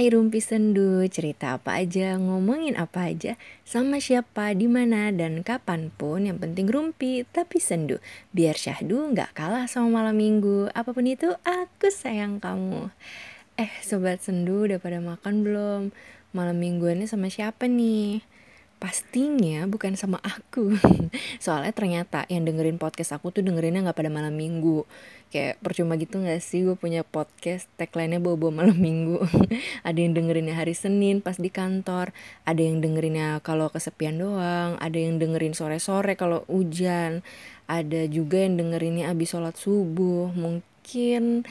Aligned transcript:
Hai 0.00 0.08
Rumpi 0.08 0.40
Sendu, 0.40 1.04
cerita 1.12 1.60
apa 1.60 1.76
aja, 1.76 2.16
ngomongin 2.16 2.72
apa 2.72 3.12
aja, 3.12 3.36
sama 3.68 4.00
siapa, 4.00 4.56
di 4.56 4.64
mana 4.64 5.12
dan 5.12 5.44
kapan 5.44 5.92
pun 5.92 6.24
yang 6.24 6.40
penting 6.40 6.72
rumpi 6.72 7.28
tapi 7.28 7.60
sendu. 7.60 8.00
Biar 8.32 8.56
syahdu 8.56 9.12
nggak 9.12 9.36
kalah 9.36 9.68
sama 9.68 10.00
malam 10.00 10.16
minggu, 10.16 10.72
apa 10.72 10.96
pun 10.96 11.04
itu 11.04 11.28
aku 11.44 11.92
sayang 11.92 12.40
kamu. 12.40 12.88
Eh 13.60 13.68
sobat 13.84 14.24
sendu 14.24 14.64
udah 14.64 14.80
pada 14.80 15.04
makan 15.04 15.44
belum? 15.44 15.82
Malam 16.32 16.56
mingguannya 16.56 17.04
sama 17.04 17.28
siapa 17.28 17.68
nih? 17.68 18.24
Pastinya 18.80 19.68
bukan 19.68 19.92
sama 19.92 20.16
aku. 20.24 20.72
Soalnya 21.44 21.76
ternyata 21.76 22.24
yang 22.32 22.48
dengerin 22.48 22.80
podcast 22.80 23.12
aku 23.12 23.28
tuh 23.28 23.44
dengerinnya 23.44 23.84
gak 23.84 24.00
pada 24.00 24.08
malam 24.08 24.32
minggu. 24.32 24.88
Kayak 25.28 25.60
percuma 25.60 26.00
gitu 26.00 26.24
gak 26.24 26.40
sih 26.40 26.64
gue 26.64 26.80
punya 26.80 27.04
podcast? 27.04 27.68
Tagline-nya 27.76 28.24
bawa-bawa 28.24 28.64
malam 28.64 28.80
minggu. 28.80 29.20
Ada 29.88 30.00
yang 30.00 30.16
dengerinnya 30.16 30.56
hari 30.56 30.72
Senin 30.72 31.20
pas 31.20 31.36
di 31.36 31.52
kantor. 31.52 32.16
Ada 32.48 32.64
yang 32.64 32.80
dengerinnya 32.80 33.44
kalau 33.44 33.68
kesepian 33.68 34.16
doang. 34.16 34.80
Ada 34.80 34.96
yang 34.96 35.20
dengerin 35.20 35.52
sore-sore 35.52 36.16
kalau 36.16 36.48
hujan. 36.48 37.20
Ada 37.68 38.08
juga 38.08 38.40
yang 38.40 38.56
dengerinnya 38.56 39.12
abis 39.12 39.36
sholat 39.36 39.60
subuh. 39.60 40.32
Mungkin 40.32 41.44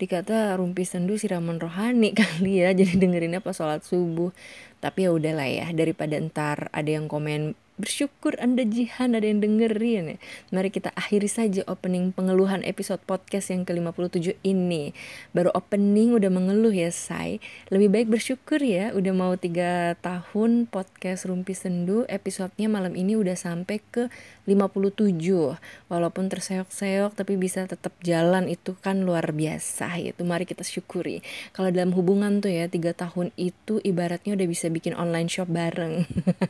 dikata 0.00 0.56
rumpi 0.56 0.88
sendu 0.88 1.20
siraman 1.20 1.60
rohani 1.60 2.16
kali 2.20 2.64
ya. 2.64 2.72
Jadi 2.72 2.96
dengerinnya 2.96 3.44
pas 3.44 3.52
sholat 3.52 3.84
subuh. 3.84 4.32
Tapi 4.80 5.04
ya 5.04 5.10
udahlah 5.12 5.44
ya 5.44 5.66
daripada 5.76 6.16
ntar 6.16 6.72
ada 6.72 6.88
yang 6.88 7.04
komen 7.04 7.52
bersyukur 7.80 8.36
Anda 8.36 8.68
Jihan 8.68 9.16
ada 9.16 9.24
yang 9.24 9.40
dengerin 9.40 10.14
ya. 10.14 10.16
Mari 10.52 10.68
kita 10.68 10.92
akhiri 10.92 11.26
saja 11.26 11.64
opening 11.64 12.12
pengeluhan 12.12 12.60
episode 12.68 13.00
podcast 13.08 13.48
yang 13.48 13.64
ke-57 13.64 14.36
ini. 14.44 14.92
Baru 15.32 15.48
opening 15.56 16.12
udah 16.12 16.28
mengeluh 16.28 16.70
ya, 16.70 16.92
say. 16.92 17.40
Lebih 17.72 17.88
baik 17.88 18.08
bersyukur 18.12 18.60
ya, 18.60 18.92
udah 18.92 19.12
mau 19.16 19.32
3 19.32 19.96
tahun 20.04 20.68
podcast 20.68 21.24
Rumpi 21.24 21.56
Sendu, 21.56 22.04
episodenya 22.06 22.68
malam 22.68 22.92
ini 22.92 23.16
udah 23.16 23.34
sampai 23.34 23.80
ke 23.80 24.12
57. 24.44 25.56
Walaupun 25.88 26.28
terseok-seok 26.28 27.16
tapi 27.16 27.40
bisa 27.40 27.64
tetap 27.64 27.96
jalan 28.04 28.46
itu 28.52 28.76
kan 28.76 29.08
luar 29.08 29.32
biasa 29.32 29.96
itu. 29.96 30.20
Mari 30.22 30.44
kita 30.44 30.62
syukuri. 30.62 31.24
Kalau 31.56 31.72
dalam 31.72 31.96
hubungan 31.96 32.44
tuh 32.44 32.52
ya, 32.52 32.68
3 32.68 32.92
tahun 32.92 33.32
itu 33.40 33.80
ibaratnya 33.80 34.36
udah 34.36 34.46
bisa 34.46 34.68
bikin 34.68 34.92
online 34.92 35.32
shop 35.32 35.48
bareng. 35.48 36.04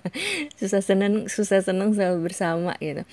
Susah 0.59 0.83
senang 0.83 1.20
susah 1.29 1.61
senang 1.61 1.93
selalu 1.93 2.31
bersama 2.31 2.79
gitu 2.81 3.05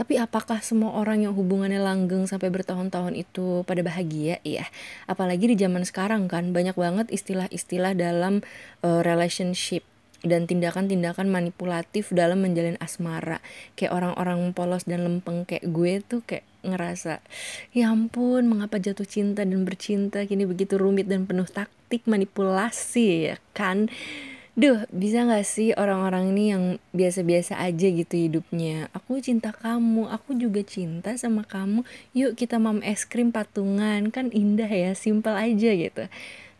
tapi 0.00 0.16
apakah 0.16 0.64
semua 0.64 0.96
orang 0.96 1.28
yang 1.28 1.36
hubungannya 1.36 1.76
langgeng 1.76 2.24
sampai 2.24 2.48
bertahun-tahun 2.48 3.20
itu 3.20 3.68
pada 3.68 3.84
bahagia? 3.84 4.40
Iya. 4.40 4.64
Apalagi 5.04 5.52
di 5.52 5.60
zaman 5.60 5.84
sekarang 5.84 6.24
kan 6.24 6.56
banyak 6.56 6.72
banget 6.72 7.12
istilah-istilah 7.12 7.92
dalam 7.92 8.40
uh, 8.80 9.04
relationship 9.04 9.84
dan 10.24 10.48
tindakan-tindakan 10.48 11.28
manipulatif 11.28 12.16
dalam 12.16 12.40
menjalin 12.40 12.80
asmara. 12.80 13.44
Kayak 13.76 14.00
orang-orang 14.00 14.56
polos 14.56 14.88
dan 14.88 15.04
lempeng 15.04 15.44
kayak 15.44 15.68
gue 15.68 16.00
tuh 16.00 16.24
kayak 16.24 16.48
ngerasa, 16.64 17.24
ya 17.76 17.92
ampun, 17.92 18.48
mengapa 18.48 18.80
jatuh 18.80 19.04
cinta 19.04 19.44
dan 19.44 19.68
bercinta 19.68 20.24
kini 20.24 20.44
begitu 20.44 20.76
rumit 20.76 21.12
dan 21.12 21.28
penuh 21.28 21.48
taktik 21.48 22.08
manipulasi 22.08 23.32
ya 23.32 23.36
kan? 23.52 23.92
Duh, 24.60 24.84
bisa 24.92 25.24
gak 25.24 25.48
sih 25.48 25.72
orang-orang 25.72 26.36
ini 26.36 26.44
yang 26.52 26.64
biasa-biasa 26.92 27.56
aja 27.64 27.88
gitu 27.88 28.12
hidupnya? 28.12 28.92
Aku 28.92 29.16
cinta 29.16 29.56
kamu, 29.56 30.12
aku 30.12 30.36
juga 30.36 30.60
cinta 30.60 31.16
sama 31.16 31.48
kamu. 31.48 31.80
Yuk 32.12 32.36
kita 32.36 32.60
mam 32.60 32.84
es 32.84 33.08
krim 33.08 33.32
patungan, 33.32 34.12
kan 34.12 34.28
indah 34.28 34.68
ya, 34.68 34.92
simpel 34.92 35.32
aja 35.32 35.72
gitu. 35.72 36.04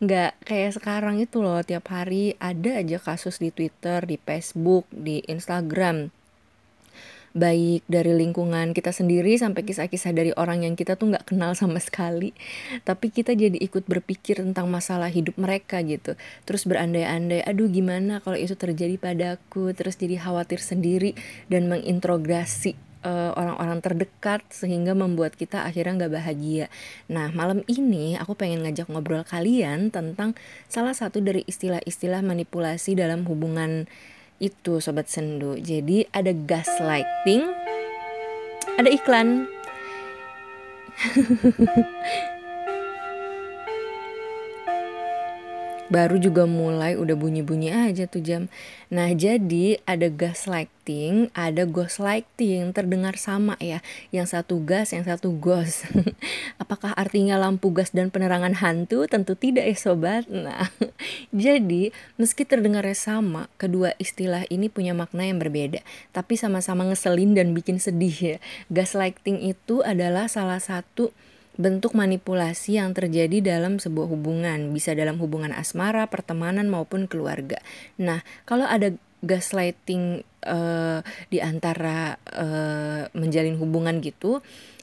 Nggak 0.01 0.33
kayak 0.49 0.81
sekarang 0.81 1.21
itu 1.21 1.45
loh, 1.45 1.61
tiap 1.61 1.93
hari 1.93 2.33
ada 2.41 2.81
aja 2.81 2.97
kasus 2.97 3.37
di 3.37 3.53
Twitter, 3.53 4.01
di 4.01 4.17
Facebook, 4.17 4.89
di 4.89 5.21
Instagram 5.29 6.09
baik 7.31 7.87
dari 7.87 8.11
lingkungan 8.15 8.75
kita 8.75 8.91
sendiri 8.91 9.35
sampai 9.39 9.63
kisah-kisah 9.63 10.11
dari 10.11 10.31
orang 10.35 10.67
yang 10.67 10.75
kita 10.75 10.99
tuh 10.99 11.11
nggak 11.15 11.31
kenal 11.31 11.55
sama 11.55 11.79
sekali. 11.79 12.35
Tapi 12.83 13.11
kita 13.11 13.35
jadi 13.35 13.55
ikut 13.55 13.87
berpikir 13.87 14.43
tentang 14.43 14.67
masalah 14.67 15.07
hidup 15.07 15.39
mereka 15.39 15.79
gitu. 15.81 16.19
Terus 16.43 16.67
berandai-andai 16.67 17.43
aduh 17.47 17.71
gimana 17.71 18.19
kalau 18.23 18.35
itu 18.35 18.55
terjadi 18.55 18.95
padaku? 18.99 19.71
Terus 19.71 19.95
jadi 19.95 20.19
khawatir 20.19 20.59
sendiri 20.59 21.15
dan 21.47 21.71
mengintrogasi 21.71 22.75
uh, 23.05 23.31
orang-orang 23.35 23.81
terdekat 23.81 24.45
sehingga 24.49 24.93
membuat 24.93 25.35
kita 25.37 25.65
akhirnya 25.65 26.05
nggak 26.05 26.13
bahagia. 26.13 26.65
Nah 27.09 27.29
malam 27.33 27.65
ini 27.65 28.17
aku 28.17 28.37
pengen 28.37 28.65
ngajak 28.65 28.89
ngobrol 28.89 29.25
kalian 29.25 29.89
tentang 29.89 30.37
salah 30.69 30.93
satu 30.93 31.21
dari 31.21 31.45
istilah-istilah 31.45 32.21
manipulasi 32.21 32.97
dalam 32.97 33.25
hubungan 33.25 33.89
itu 34.41 34.81
sobat 34.81 35.05
sendu. 35.05 35.55
Jadi 35.61 36.09
ada 36.09 36.33
gaslighting, 36.33 37.45
ada 38.81 38.89
iklan. 38.89 39.45
baru 45.91 46.15
juga 46.15 46.47
mulai 46.47 46.95
udah 46.95 47.19
bunyi-bunyi 47.19 47.75
aja 47.91 48.07
tuh 48.07 48.23
jam. 48.23 48.47
Nah, 48.87 49.11
jadi 49.11 49.83
ada 49.83 50.07
gas 50.07 50.47
lighting, 50.47 51.27
ada 51.35 51.67
ghost 51.67 51.99
lighting, 51.99 52.71
terdengar 52.71 53.19
sama 53.19 53.59
ya. 53.59 53.83
Yang 54.15 54.39
satu 54.39 54.63
gas, 54.63 54.95
yang 54.95 55.03
satu 55.03 55.35
ghost. 55.35 55.83
Apakah 56.63 56.95
artinya 56.95 57.35
lampu 57.35 57.75
gas 57.75 57.91
dan 57.91 58.07
penerangan 58.07 58.55
hantu? 58.63 59.03
Tentu 59.11 59.35
tidak 59.35 59.67
ya 59.67 59.75
sobat. 59.75 60.31
Nah, 60.31 60.71
jadi 61.35 61.91
meski 62.15 62.47
terdengarnya 62.47 62.95
sama, 62.95 63.51
kedua 63.59 63.91
istilah 63.99 64.47
ini 64.47 64.71
punya 64.71 64.95
makna 64.95 65.27
yang 65.27 65.43
berbeda, 65.43 65.83
tapi 66.15 66.39
sama-sama 66.39 66.87
ngeselin 66.87 67.35
dan 67.35 67.51
bikin 67.51 67.83
sedih 67.83 68.15
ya. 68.15 68.37
Lighting 68.91 69.43
itu 69.43 69.83
adalah 69.83 70.27
salah 70.31 70.59
satu 70.59 71.11
bentuk 71.59 71.91
manipulasi 71.97 72.79
yang 72.79 72.95
terjadi 72.95 73.43
dalam 73.43 73.77
sebuah 73.79 74.07
hubungan, 74.07 74.71
bisa 74.71 74.95
dalam 74.95 75.19
hubungan 75.19 75.51
asmara, 75.51 76.07
pertemanan 76.07 76.71
maupun 76.71 77.07
keluarga. 77.07 77.59
Nah, 77.99 78.23
kalau 78.47 78.63
ada 78.67 78.95
gaslighting 79.21 80.25
uh, 80.49 81.05
di 81.29 81.37
antara 81.43 82.17
uh, 82.33 83.05
menjalin 83.13 83.59
hubungan 83.61 84.01
gitu, 84.01 84.41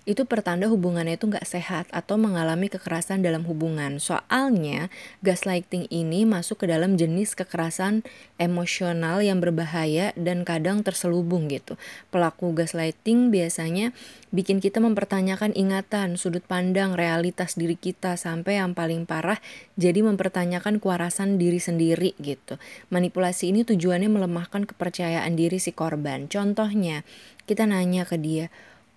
itu 0.08 0.24
pertanda 0.24 0.72
hubungannya 0.72 1.20
itu 1.20 1.28
nggak 1.28 1.44
sehat 1.44 1.84
atau 1.92 2.16
mengalami 2.16 2.72
kekerasan 2.72 3.20
dalam 3.20 3.44
hubungan. 3.44 4.00
Soalnya 4.00 4.88
gaslighting 5.20 5.84
ini 5.92 6.24
masuk 6.24 6.64
ke 6.64 6.66
dalam 6.72 6.96
jenis 6.96 7.36
kekerasan 7.36 8.08
emosional 8.40 9.20
yang 9.20 9.44
berbahaya 9.44 10.16
dan 10.16 10.48
kadang 10.48 10.80
terselubung 10.80 11.52
gitu. 11.52 11.76
Pelaku 12.08 12.56
gaslighting 12.56 13.28
biasanya 13.28 13.92
bikin 14.32 14.64
kita 14.64 14.80
mempertanyakan 14.80 15.52
ingatan, 15.52 16.16
sudut 16.16 16.40
pandang, 16.40 16.96
realitas 16.96 17.60
diri 17.60 17.76
kita 17.76 18.16
sampai 18.16 18.64
yang 18.64 18.72
paling 18.72 19.04
parah 19.04 19.36
jadi 19.76 20.00
mempertanyakan 20.00 20.80
kewarasan 20.80 21.36
diri 21.36 21.60
sendiri 21.60 22.16
gitu. 22.16 22.56
Manipulasi 22.88 23.52
ini 23.52 23.60
tujuannya 23.68 24.08
melemahkan 24.08 24.64
kepercayaan 24.64 25.36
diri 25.36 25.60
si 25.60 25.76
korban. 25.76 26.32
Contohnya, 26.32 27.04
kita 27.44 27.68
nanya 27.68 28.08
ke 28.08 28.16
dia, 28.16 28.48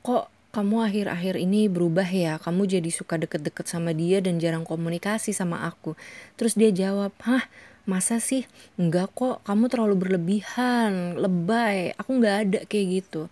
"Kok 0.08 0.41
kamu 0.52 0.84
akhir-akhir 0.84 1.40
ini 1.40 1.72
berubah 1.72 2.06
ya, 2.06 2.36
kamu 2.36 2.68
jadi 2.68 2.92
suka 2.92 3.16
deket-deket 3.16 3.72
sama 3.72 3.96
dia 3.96 4.20
dan 4.20 4.36
jarang 4.36 4.68
komunikasi 4.68 5.32
sama 5.32 5.64
aku. 5.64 5.96
Terus 6.36 6.60
dia 6.60 6.76
jawab, 6.76 7.16
hah 7.24 7.48
masa 7.88 8.20
sih? 8.20 8.44
Enggak 8.76 9.16
kok, 9.16 9.40
kamu 9.48 9.72
terlalu 9.72 9.96
berlebihan, 9.96 11.16
lebay, 11.16 11.96
aku 11.96 12.12
nggak 12.20 12.36
ada 12.36 12.60
kayak 12.68 12.88
gitu. 13.00 13.32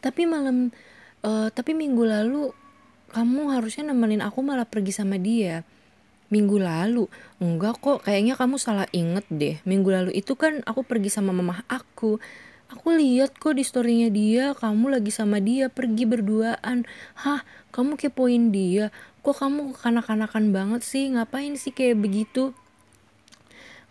Tapi 0.00 0.24
malam, 0.24 0.72
uh, 1.20 1.52
tapi 1.52 1.76
minggu 1.76 2.02
lalu 2.08 2.50
kamu 3.12 3.52
harusnya 3.52 3.92
nemenin 3.92 4.24
aku 4.24 4.40
malah 4.40 4.64
pergi 4.64 4.96
sama 4.96 5.20
dia. 5.20 5.60
Minggu 6.32 6.58
lalu, 6.58 7.06
enggak 7.38 7.78
kok, 7.78 8.02
kayaknya 8.02 8.34
kamu 8.34 8.56
salah 8.58 8.88
inget 8.96 9.28
deh. 9.28 9.60
Minggu 9.68 9.92
lalu 9.92 10.10
itu 10.16 10.34
kan 10.34 10.64
aku 10.64 10.82
pergi 10.82 11.12
sama 11.12 11.30
mamah 11.36 11.62
aku. 11.68 12.18
Aku 12.66 12.98
lihat 12.98 13.38
kok 13.38 13.54
di 13.54 13.62
storynya 13.62 14.10
dia, 14.10 14.50
kamu 14.58 14.98
lagi 14.98 15.14
sama 15.14 15.38
dia 15.38 15.70
pergi 15.70 16.02
berduaan. 16.02 16.82
Hah, 17.14 17.46
kamu 17.70 17.94
kepoin 17.94 18.50
dia? 18.50 18.90
Kok 19.22 19.38
kamu 19.38 19.78
kanak-kanakan 19.78 20.50
banget 20.50 20.82
sih? 20.82 21.06
Ngapain 21.14 21.54
sih 21.54 21.70
kayak 21.70 22.02
begitu? 22.02 22.58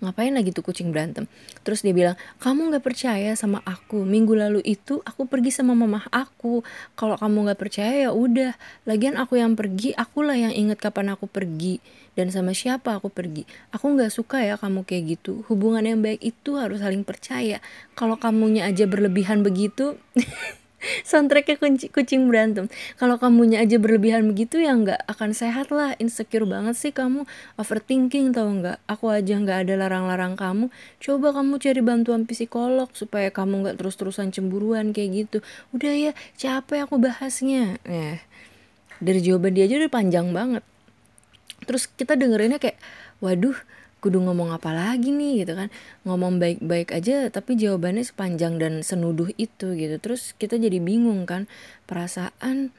Ngapain 0.03 0.31
lagi 0.35 0.51
tuh 0.51 0.65
kucing 0.65 0.91
berantem? 0.91 1.29
Terus 1.63 1.83
dia 1.83 1.95
bilang 1.95 2.17
kamu 2.43 2.73
nggak 2.73 2.83
percaya 2.83 3.31
sama 3.37 3.63
aku. 3.63 4.03
Minggu 4.03 4.35
lalu 4.35 4.59
itu 4.65 4.99
aku 5.07 5.27
pergi 5.29 5.53
sama 5.53 5.77
mamah 5.77 6.11
aku. 6.11 6.65
Kalau 6.99 7.15
kamu 7.15 7.51
nggak 7.51 7.59
percaya 7.59 8.09
ya 8.09 8.11
udah. 8.11 8.55
Lagian 8.83 9.15
aku 9.15 9.39
yang 9.39 9.55
pergi 9.55 9.95
akulah 9.95 10.35
yang 10.35 10.51
inget 10.51 10.81
kapan 10.81 11.15
aku 11.15 11.29
pergi. 11.29 11.79
Dan 12.15 12.31
sama 12.31 12.55
siapa 12.55 12.95
aku 12.95 13.11
pergi. 13.11 13.43
Aku 13.75 13.91
nggak 13.95 14.11
suka 14.11 14.43
ya 14.43 14.55
kamu 14.55 14.87
kayak 14.87 15.19
gitu. 15.19 15.43
Hubungan 15.51 15.83
yang 15.83 15.99
baik 16.03 16.23
itu 16.23 16.55
harus 16.55 16.79
saling 16.83 17.03
percaya. 17.03 17.59
Kalau 17.93 18.15
kamunya 18.19 18.67
aja 18.67 18.87
berlebihan 18.87 19.43
begitu 19.43 19.95
soundtracknya 21.03 21.55
kucing, 21.57 21.91
kucing 21.91 22.21
berantem. 22.29 22.71
Kalau 22.95 23.17
kamunya 23.19 23.61
aja 23.61 23.77
berlebihan 23.77 24.25
begitu 24.29 24.61
ya 24.61 24.73
nggak 24.73 25.05
akan 25.09 25.31
sehat 25.35 25.69
lah. 25.73 25.93
Insecure 25.97 26.45
banget 26.45 26.75
sih 26.77 26.91
kamu. 26.95 27.27
Overthinking 27.59 28.33
tau 28.33 28.49
nggak? 28.49 28.81
Aku 28.89 29.11
aja 29.11 29.35
nggak 29.37 29.67
ada 29.69 29.73
larang-larang 29.75 30.37
kamu. 30.39 30.71
Coba 31.01 31.35
kamu 31.35 31.57
cari 31.61 31.81
bantuan 31.81 32.23
psikolog 32.29 32.89
supaya 32.93 33.29
kamu 33.29 33.65
nggak 33.65 33.75
terus-terusan 33.81 34.31
cemburuan 34.31 34.93
kayak 34.95 35.27
gitu. 35.27 35.37
Udah 35.73 35.93
ya 35.93 36.11
capek 36.37 36.87
aku 36.87 37.01
bahasnya. 37.01 37.77
Ya 37.83 38.23
dari 38.99 39.19
jawaban 39.19 39.55
dia 39.55 39.67
aja 39.67 39.75
udah 39.79 39.91
panjang 39.91 40.31
banget. 40.31 40.63
Terus 41.65 41.89
kita 41.89 42.15
dengerinnya 42.15 42.61
kayak 42.61 42.77
waduh 43.19 43.55
kudu 44.05 44.21
ngomong 44.21 44.53
apa 44.53 44.69
lagi 44.69 45.09
nih 45.09 45.41
gitu 45.41 45.57
kan. 45.57 45.73
Ngomong 46.05 46.37
baik-baik 46.37 46.93
aja 46.93 47.33
tapi 47.33 47.57
jawabannya 47.57 48.05
sepanjang 48.05 48.61
dan 48.61 48.85
senuduh 48.85 49.33
itu 49.41 49.73
gitu. 49.73 49.97
Terus 49.97 50.37
kita 50.37 50.61
jadi 50.61 50.77
bingung 50.77 51.25
kan 51.25 51.49
perasaan 51.89 52.69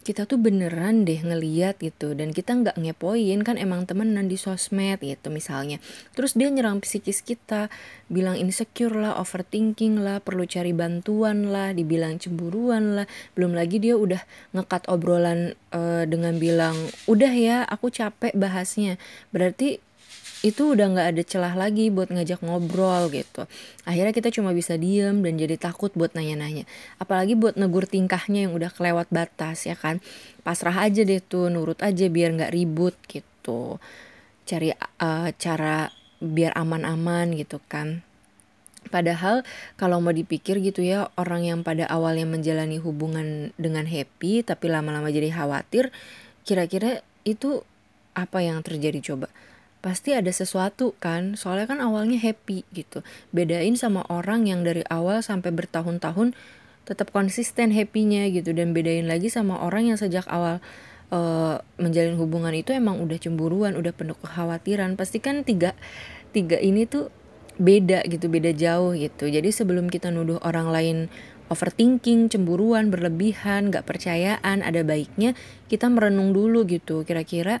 kita 0.00 0.24
tuh 0.24 0.40
beneran 0.40 1.04
deh 1.04 1.20
ngeliat 1.20 1.76
gitu. 1.80 2.16
Dan 2.16 2.32
kita 2.32 2.56
nggak 2.56 2.76
ngepoin 2.76 3.40
kan 3.44 3.60
emang 3.60 3.84
temenan 3.84 4.28
di 4.28 4.36
sosmed 4.40 5.00
gitu 5.00 5.28
misalnya. 5.28 5.76
Terus 6.16 6.36
dia 6.36 6.48
nyerang 6.48 6.80
psikis 6.80 7.20
kita 7.20 7.68
bilang 8.08 8.36
insecure 8.36 8.96
lah 8.96 9.16
overthinking 9.20 10.00
lah 10.00 10.20
perlu 10.24 10.48
cari 10.48 10.72
bantuan 10.72 11.52
lah 11.52 11.76
dibilang 11.76 12.16
cemburuan 12.16 13.00
lah. 13.00 13.06
Belum 13.36 13.52
lagi 13.52 13.76
dia 13.80 13.96
udah 13.96 14.20
ngekat 14.56 14.88
obrolan 14.88 15.56
uh, 15.72 16.04
dengan 16.08 16.40
bilang 16.40 16.76
udah 17.04 17.32
ya 17.32 17.58
aku 17.68 17.92
capek 17.92 18.32
bahasnya. 18.36 18.96
Berarti 19.32 19.84
itu 20.40 20.72
udah 20.72 20.86
nggak 20.96 21.08
ada 21.12 21.22
celah 21.22 21.52
lagi 21.52 21.92
buat 21.92 22.08
ngajak 22.08 22.40
ngobrol 22.40 23.12
gitu. 23.12 23.44
Akhirnya 23.84 24.16
kita 24.16 24.32
cuma 24.32 24.56
bisa 24.56 24.80
diem 24.80 25.20
dan 25.20 25.36
jadi 25.36 25.60
takut 25.60 25.92
buat 25.92 26.16
nanya-nanya. 26.16 26.64
Apalagi 26.96 27.36
buat 27.36 27.60
negur 27.60 27.84
tingkahnya 27.84 28.48
yang 28.48 28.56
udah 28.56 28.72
kelewat 28.72 29.12
batas 29.12 29.68
ya 29.68 29.76
kan? 29.76 30.00
Pasrah 30.40 30.80
aja 30.80 31.04
deh 31.04 31.20
tuh 31.20 31.52
nurut 31.52 31.76
aja 31.84 32.08
biar 32.08 32.32
nggak 32.32 32.52
ribut 32.56 32.96
gitu. 33.04 33.76
Cari 34.48 34.72
uh, 34.72 35.28
cara 35.36 35.92
biar 36.24 36.56
aman-aman 36.56 37.36
gitu 37.36 37.60
kan. 37.68 38.00
Padahal 38.88 39.44
kalau 39.76 40.00
mau 40.00 40.08
dipikir 40.08 40.56
gitu 40.64 40.80
ya 40.80 41.12
orang 41.20 41.44
yang 41.44 41.60
pada 41.60 41.84
awalnya 41.84 42.24
menjalani 42.24 42.80
hubungan 42.80 43.52
dengan 43.60 43.84
happy 43.84 44.40
tapi 44.40 44.72
lama-lama 44.72 45.12
jadi 45.12 45.28
khawatir 45.28 45.92
kira-kira 46.48 47.04
itu 47.28 47.60
apa 48.16 48.40
yang 48.40 48.64
terjadi 48.64 49.12
coba? 49.12 49.28
Pasti 49.80 50.12
ada 50.12 50.28
sesuatu 50.28 50.96
kan. 51.00 51.36
Soalnya 51.36 51.66
kan 51.68 51.78
awalnya 51.80 52.20
happy 52.20 52.64
gitu. 52.72 53.04
Bedain 53.32 53.76
sama 53.76 54.04
orang 54.12 54.48
yang 54.48 54.64
dari 54.64 54.84
awal 54.88 55.24
sampai 55.24 55.52
bertahun-tahun 55.52 56.36
tetap 56.84 57.12
konsisten 57.12 57.72
happynya 57.72 58.28
gitu. 58.32 58.52
Dan 58.52 58.76
bedain 58.76 59.08
lagi 59.08 59.28
sama 59.32 59.60
orang 59.60 59.92
yang 59.92 59.98
sejak 59.98 60.24
awal 60.28 60.60
uh, 61.12 61.58
menjalin 61.80 62.16
hubungan 62.20 62.52
itu 62.54 62.76
emang 62.76 63.00
udah 63.00 63.18
cemburuan 63.18 63.74
udah 63.74 63.92
penuh 63.92 64.16
kekhawatiran. 64.20 64.94
Pasti 65.00 65.18
kan 65.18 65.42
tiga 65.42 65.72
tiga 66.30 66.60
ini 66.60 66.86
tuh 66.86 67.10
beda 67.60 68.04
gitu 68.08 68.32
beda 68.32 68.56
jauh 68.56 68.96
gitu. 68.96 69.28
Jadi 69.28 69.52
sebelum 69.52 69.92
kita 69.92 70.08
nuduh 70.08 70.40
orang 70.40 70.72
lain 70.72 70.98
overthinking 71.50 72.30
cemburuan 72.30 72.94
berlebihan 72.94 73.74
gak 73.74 73.82
percayaan 73.82 74.62
ada 74.62 74.86
baiknya 74.86 75.34
kita 75.66 75.90
merenung 75.90 76.30
dulu 76.30 76.64
gitu. 76.64 77.02
Kira-kira 77.02 77.58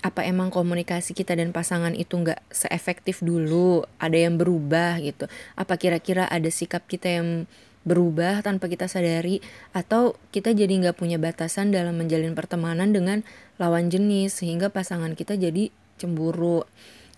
apa 0.00 0.24
emang 0.24 0.48
komunikasi 0.48 1.12
kita 1.12 1.36
dan 1.36 1.52
pasangan 1.52 1.92
itu 1.92 2.16
nggak 2.16 2.40
seefektif 2.48 3.20
dulu 3.20 3.84
ada 4.00 4.16
yang 4.16 4.40
berubah 4.40 4.96
gitu. 5.04 5.28
Apa 5.60 5.76
kira-kira 5.76 6.24
ada 6.24 6.48
sikap 6.48 6.88
kita 6.88 7.20
yang 7.20 7.44
berubah 7.84 8.40
tanpa 8.40 8.72
kita 8.72 8.88
sadari? 8.88 9.44
Atau 9.76 10.16
kita 10.32 10.56
jadi 10.56 10.72
nggak 10.72 10.96
punya 10.96 11.20
batasan 11.20 11.68
dalam 11.68 12.00
menjalin 12.00 12.32
pertemanan 12.32 12.96
dengan 12.96 13.20
lawan 13.60 13.92
jenis 13.92 14.40
sehingga 14.40 14.72
pasangan 14.72 15.12
kita 15.12 15.36
jadi 15.36 15.68
cemburu? 16.00 16.64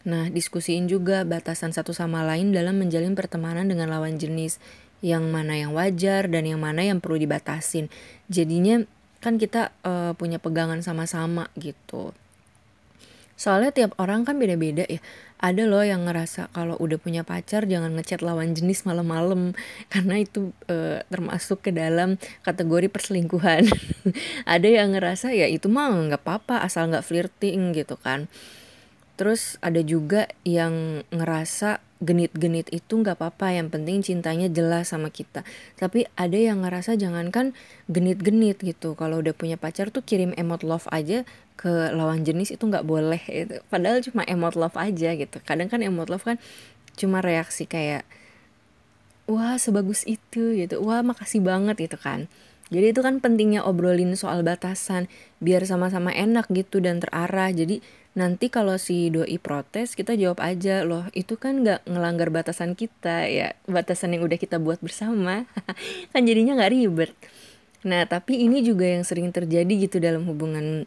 Nah 0.03 0.27
diskusiin 0.27 0.91
juga 0.91 1.23
batasan 1.23 1.71
satu 1.71 1.95
sama 1.95 2.27
lain 2.27 2.51
dalam 2.51 2.83
menjalin 2.83 3.15
pertemanan 3.15 3.71
dengan 3.71 3.95
lawan 3.95 4.19
jenis. 4.19 4.59
Yang 5.03 5.25
mana 5.31 5.55
yang 5.59 5.75
wajar 5.75 6.31
dan 6.31 6.47
yang 6.47 6.63
mana 6.63 6.83
yang 6.83 6.99
perlu 7.03 7.19
dibatasin. 7.19 7.91
Jadinya 8.27 8.83
kan 9.23 9.39
kita 9.39 9.71
uh, 9.87 10.15
punya 10.19 10.43
pegangan 10.43 10.83
sama-sama 10.83 11.47
gitu 11.55 12.11
Soalnya 13.37 13.75
tiap 13.75 13.93
orang 13.99 14.23
kan 14.23 14.39
beda-beda 14.39 14.87
ya. 14.87 15.03
Ada 15.43 15.67
loh 15.67 15.83
yang 15.83 16.07
ngerasa 16.07 16.55
kalau 16.55 16.79
udah 16.79 17.03
punya 17.03 17.27
pacar 17.27 17.67
jangan 17.67 17.99
ngechat 17.99 18.23
lawan 18.23 18.55
jenis 18.55 18.87
malam-malam 18.87 19.59
karena 19.93 20.23
itu 20.23 20.55
e, 20.71 21.03
termasuk 21.11 21.67
ke 21.67 21.75
dalam 21.75 22.21
kategori 22.47 22.87
perselingkuhan. 22.93 23.67
ada 24.55 24.69
yang 24.69 24.95
ngerasa 24.95 25.35
ya 25.35 25.51
itu 25.51 25.67
mah 25.67 25.91
nggak 25.91 26.23
apa-apa 26.23 26.63
asal 26.63 26.87
nggak 26.89 27.03
flirting 27.03 27.75
gitu 27.75 27.99
kan. 27.99 28.31
Terus 29.17 29.61
ada 29.61 29.81
juga 29.85 30.27
yang 30.43 31.05
ngerasa 31.13 31.85
genit-genit 32.03 32.67
itu 32.75 32.99
nggak 32.99 33.15
apa-apa 33.15 33.55
yang 33.55 33.71
penting 33.71 34.03
cintanya 34.03 34.51
jelas 34.51 34.91
sama 34.91 35.09
kita. 35.15 35.47
Tapi 35.79 36.11
ada 36.19 36.35
yang 36.35 36.67
ngerasa 36.67 36.99
jangankan 36.99 37.55
genit-genit 37.87 38.59
gitu 38.59 38.99
kalau 38.99 39.23
udah 39.23 39.31
punya 39.33 39.55
pacar 39.55 39.95
tuh 39.95 40.03
kirim 40.03 40.35
emot 40.35 40.67
love 40.67 40.91
aja 40.91 41.23
ke 41.55 41.95
lawan 41.95 42.27
jenis 42.27 42.51
itu 42.59 42.65
nggak 42.67 42.83
boleh 42.83 43.23
itu 43.31 43.63
padahal 43.71 44.03
cuma 44.03 44.27
emot 44.27 44.59
love 44.59 44.75
aja 44.75 45.15
gitu. 45.15 45.39
Kadang 45.47 45.71
kan 45.71 45.79
emot 45.79 46.11
love 46.11 46.27
kan 46.27 46.43
cuma 46.99 47.23
reaksi 47.23 47.71
kayak 47.71 48.03
wah 49.31 49.55
sebagus 49.55 50.03
itu 50.11 50.59
gitu. 50.59 50.83
Wah 50.83 51.07
makasih 51.07 51.39
banget 51.39 51.79
gitu 51.79 52.03
kan. 52.03 52.27
Jadi 52.73 52.97
itu 52.97 53.01
kan 53.05 53.21
pentingnya 53.21 53.63
obrolin 53.63 54.17
soal 54.17 54.41
batasan 54.41 55.07
biar 55.45 55.63
sama-sama 55.69 56.09
enak 56.11 56.49
gitu 56.51 56.81
dan 56.81 56.99
terarah. 57.05 57.53
Jadi 57.53 57.85
nanti 58.13 58.53
kalau 58.53 58.77
si 58.77 59.09
doi 59.09 59.41
protes 59.41 59.97
kita 59.97 60.13
jawab 60.21 60.45
aja 60.45 60.85
loh 60.85 61.09
itu 61.17 61.41
kan 61.41 61.65
nggak 61.65 61.89
ngelanggar 61.89 62.29
batasan 62.29 62.77
kita 62.77 63.25
ya 63.25 63.57
batasan 63.65 64.13
yang 64.13 64.29
udah 64.29 64.37
kita 64.37 64.61
buat 64.61 64.85
bersama. 64.85 65.49
Kan 66.13 66.29
jadinya 66.29 66.61
nggak 66.61 66.73
ribet. 66.73 67.13
Nah 67.89 68.05
tapi 68.05 68.45
ini 68.45 68.61
juga 68.61 68.85
yang 68.85 69.03
sering 69.03 69.33
terjadi 69.33 69.73
gitu 69.89 69.97
dalam 69.97 70.29
hubungan 70.29 70.85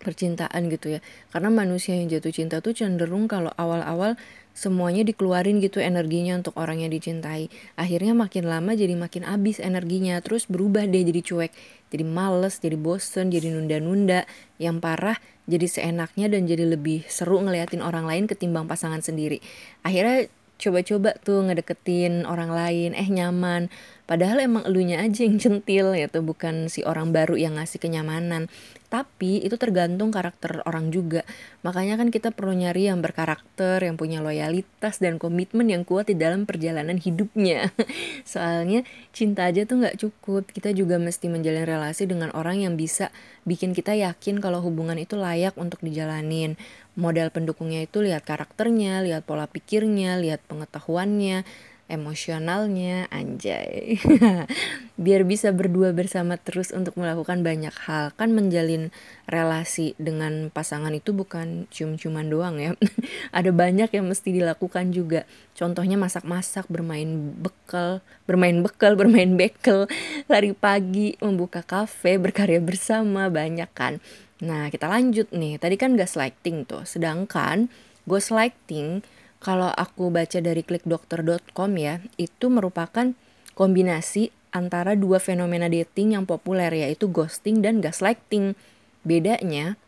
percintaan 0.00 0.68
gitu 0.68 0.96
ya. 0.96 1.00
Karena 1.32 1.48
manusia 1.48 1.96
yang 1.96 2.12
jatuh 2.12 2.32
cinta 2.32 2.60
tuh 2.60 2.76
cenderung 2.76 3.24
kalau 3.24 3.52
awal-awal 3.56 4.20
semuanya 4.60 5.08
dikeluarin 5.08 5.64
gitu 5.64 5.80
energinya 5.80 6.36
untuk 6.36 6.52
orang 6.60 6.84
yang 6.84 6.92
dicintai. 6.92 7.48
Akhirnya 7.80 8.12
makin 8.12 8.44
lama 8.44 8.76
jadi 8.76 8.92
makin 8.92 9.24
habis 9.24 9.56
energinya 9.56 10.20
terus 10.20 10.44
berubah 10.44 10.84
deh 10.84 11.00
jadi 11.00 11.24
cuek. 11.24 11.52
Jadi 11.88 12.04
males 12.04 12.60
jadi 12.60 12.76
bosen 12.76 13.32
jadi 13.32 13.56
nunda-nunda. 13.56 14.28
Yang 14.60 14.76
parah 14.84 15.16
jadi 15.48 15.64
seenaknya 15.64 16.28
dan 16.28 16.44
jadi 16.44 16.68
lebih 16.68 17.08
seru 17.08 17.40
ngeliatin 17.40 17.80
orang 17.80 18.04
lain 18.04 18.28
ketimbang 18.28 18.68
pasangan 18.68 19.00
sendiri. 19.00 19.40
Akhirnya 19.80 20.28
coba-coba 20.60 21.16
tuh 21.24 21.40
ngedeketin 21.48 22.28
orang 22.28 22.52
lain 22.52 22.92
eh 22.92 23.08
nyaman. 23.08 23.72
Padahal 24.04 24.44
emang 24.44 24.68
elunya 24.68 25.00
aja 25.00 25.24
yang 25.24 25.40
centil 25.40 25.96
ya 25.96 26.04
tuh 26.12 26.20
bukan 26.20 26.68
si 26.68 26.84
orang 26.84 27.16
baru 27.16 27.40
yang 27.40 27.56
ngasih 27.56 27.80
kenyamanan 27.80 28.52
tapi 28.90 29.38
itu 29.38 29.54
tergantung 29.54 30.10
karakter 30.10 30.66
orang 30.66 30.90
juga. 30.90 31.22
Makanya 31.62 31.94
kan 31.94 32.10
kita 32.10 32.34
perlu 32.34 32.58
nyari 32.58 32.90
yang 32.90 32.98
berkarakter 32.98 33.78
yang 33.86 33.94
punya 33.94 34.18
loyalitas 34.18 34.98
dan 34.98 35.22
komitmen 35.22 35.70
yang 35.70 35.86
kuat 35.86 36.10
di 36.10 36.18
dalam 36.18 36.42
perjalanan 36.42 36.98
hidupnya. 36.98 37.70
Soalnya 38.26 38.82
cinta 39.14 39.46
aja 39.46 39.62
tuh 39.62 39.86
nggak 39.86 39.96
cukup. 40.02 40.50
Kita 40.50 40.74
juga 40.74 40.98
mesti 40.98 41.30
menjalin 41.30 41.62
relasi 41.62 42.10
dengan 42.10 42.34
orang 42.34 42.66
yang 42.66 42.74
bisa 42.74 43.14
bikin 43.46 43.78
kita 43.78 43.94
yakin 43.94 44.42
kalau 44.42 44.58
hubungan 44.58 44.98
itu 44.98 45.14
layak 45.14 45.54
untuk 45.54 45.78
dijalanin. 45.86 46.58
Modal 46.98 47.30
pendukungnya 47.30 47.86
itu 47.86 48.02
lihat 48.02 48.26
karakternya 48.26 49.06
lihat 49.06 49.22
pola 49.22 49.46
pikirnya 49.46 50.18
lihat 50.18 50.42
pengetahuannya 50.50 51.46
emosionalnya 51.90 53.10
anjay. 53.10 53.98
Biar 55.04 55.26
bisa 55.26 55.50
berdua 55.50 55.90
bersama 55.90 56.38
terus 56.38 56.70
untuk 56.70 56.94
melakukan 56.94 57.42
banyak 57.42 57.74
hal. 57.90 58.14
Kan 58.14 58.32
menjalin 58.32 58.94
relasi 59.26 59.98
dengan 59.98 60.54
pasangan 60.54 60.94
itu 60.94 61.10
bukan 61.10 61.66
cium-ciuman 61.74 62.30
doang 62.30 62.62
ya. 62.62 62.78
Ada 63.36 63.50
banyak 63.50 63.90
yang 63.90 64.06
mesti 64.06 64.30
dilakukan 64.30 64.94
juga. 64.94 65.26
Contohnya 65.58 65.98
masak-masak 65.98 66.70
bermain 66.70 67.34
bekal 67.36 68.00
bermain 68.30 68.62
bekal 68.62 68.94
bermain 69.00 69.34
bekel. 69.34 69.90
Lari 70.30 70.54
pagi 70.54 71.18
membuka 71.18 71.66
kafe 71.66 72.22
berkarya 72.22 72.62
bersama 72.62 73.26
banyak 73.26 73.68
kan. 73.74 73.98
Nah 74.38 74.70
kita 74.70 74.86
lanjut 74.86 75.28
nih. 75.34 75.58
Tadi 75.58 75.74
kan 75.74 75.98
gaslighting 75.98 76.64
tuh. 76.70 76.86
Sedangkan 76.86 77.66
gaslighting 78.06 79.02
kalau 79.40 79.72
aku 79.72 80.12
baca 80.12 80.36
dari 80.44 80.60
klikdokter.com 80.60 81.70
ya, 81.80 82.04
itu 82.20 82.52
merupakan 82.52 83.16
kombinasi 83.56 84.28
antara 84.52 84.92
dua 84.92 85.16
fenomena 85.16 85.64
dating 85.72 86.12
yang 86.12 86.28
populer 86.28 86.68
yaitu 86.68 87.08
ghosting 87.08 87.64
dan 87.64 87.80
gaslighting. 87.80 88.52
Bedanya, 89.00 89.80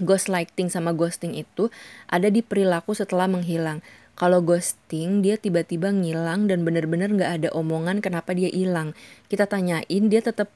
ghosting 0.00 0.72
sama 0.72 0.96
ghosting 0.96 1.36
itu 1.36 1.68
ada 2.08 2.32
di 2.32 2.40
perilaku 2.40 2.96
setelah 2.96 3.28
menghilang. 3.28 3.84
Kalau 4.16 4.40
ghosting 4.40 5.20
dia 5.20 5.36
tiba-tiba 5.36 5.92
ngilang 5.92 6.48
dan 6.48 6.64
bener-bener 6.64 7.12
nggak 7.12 7.30
ada 7.40 7.48
omongan 7.52 8.00
kenapa 8.00 8.32
dia 8.32 8.48
hilang. 8.48 8.96
Kita 9.28 9.44
tanyain 9.44 10.08
dia 10.08 10.24
tetap 10.24 10.48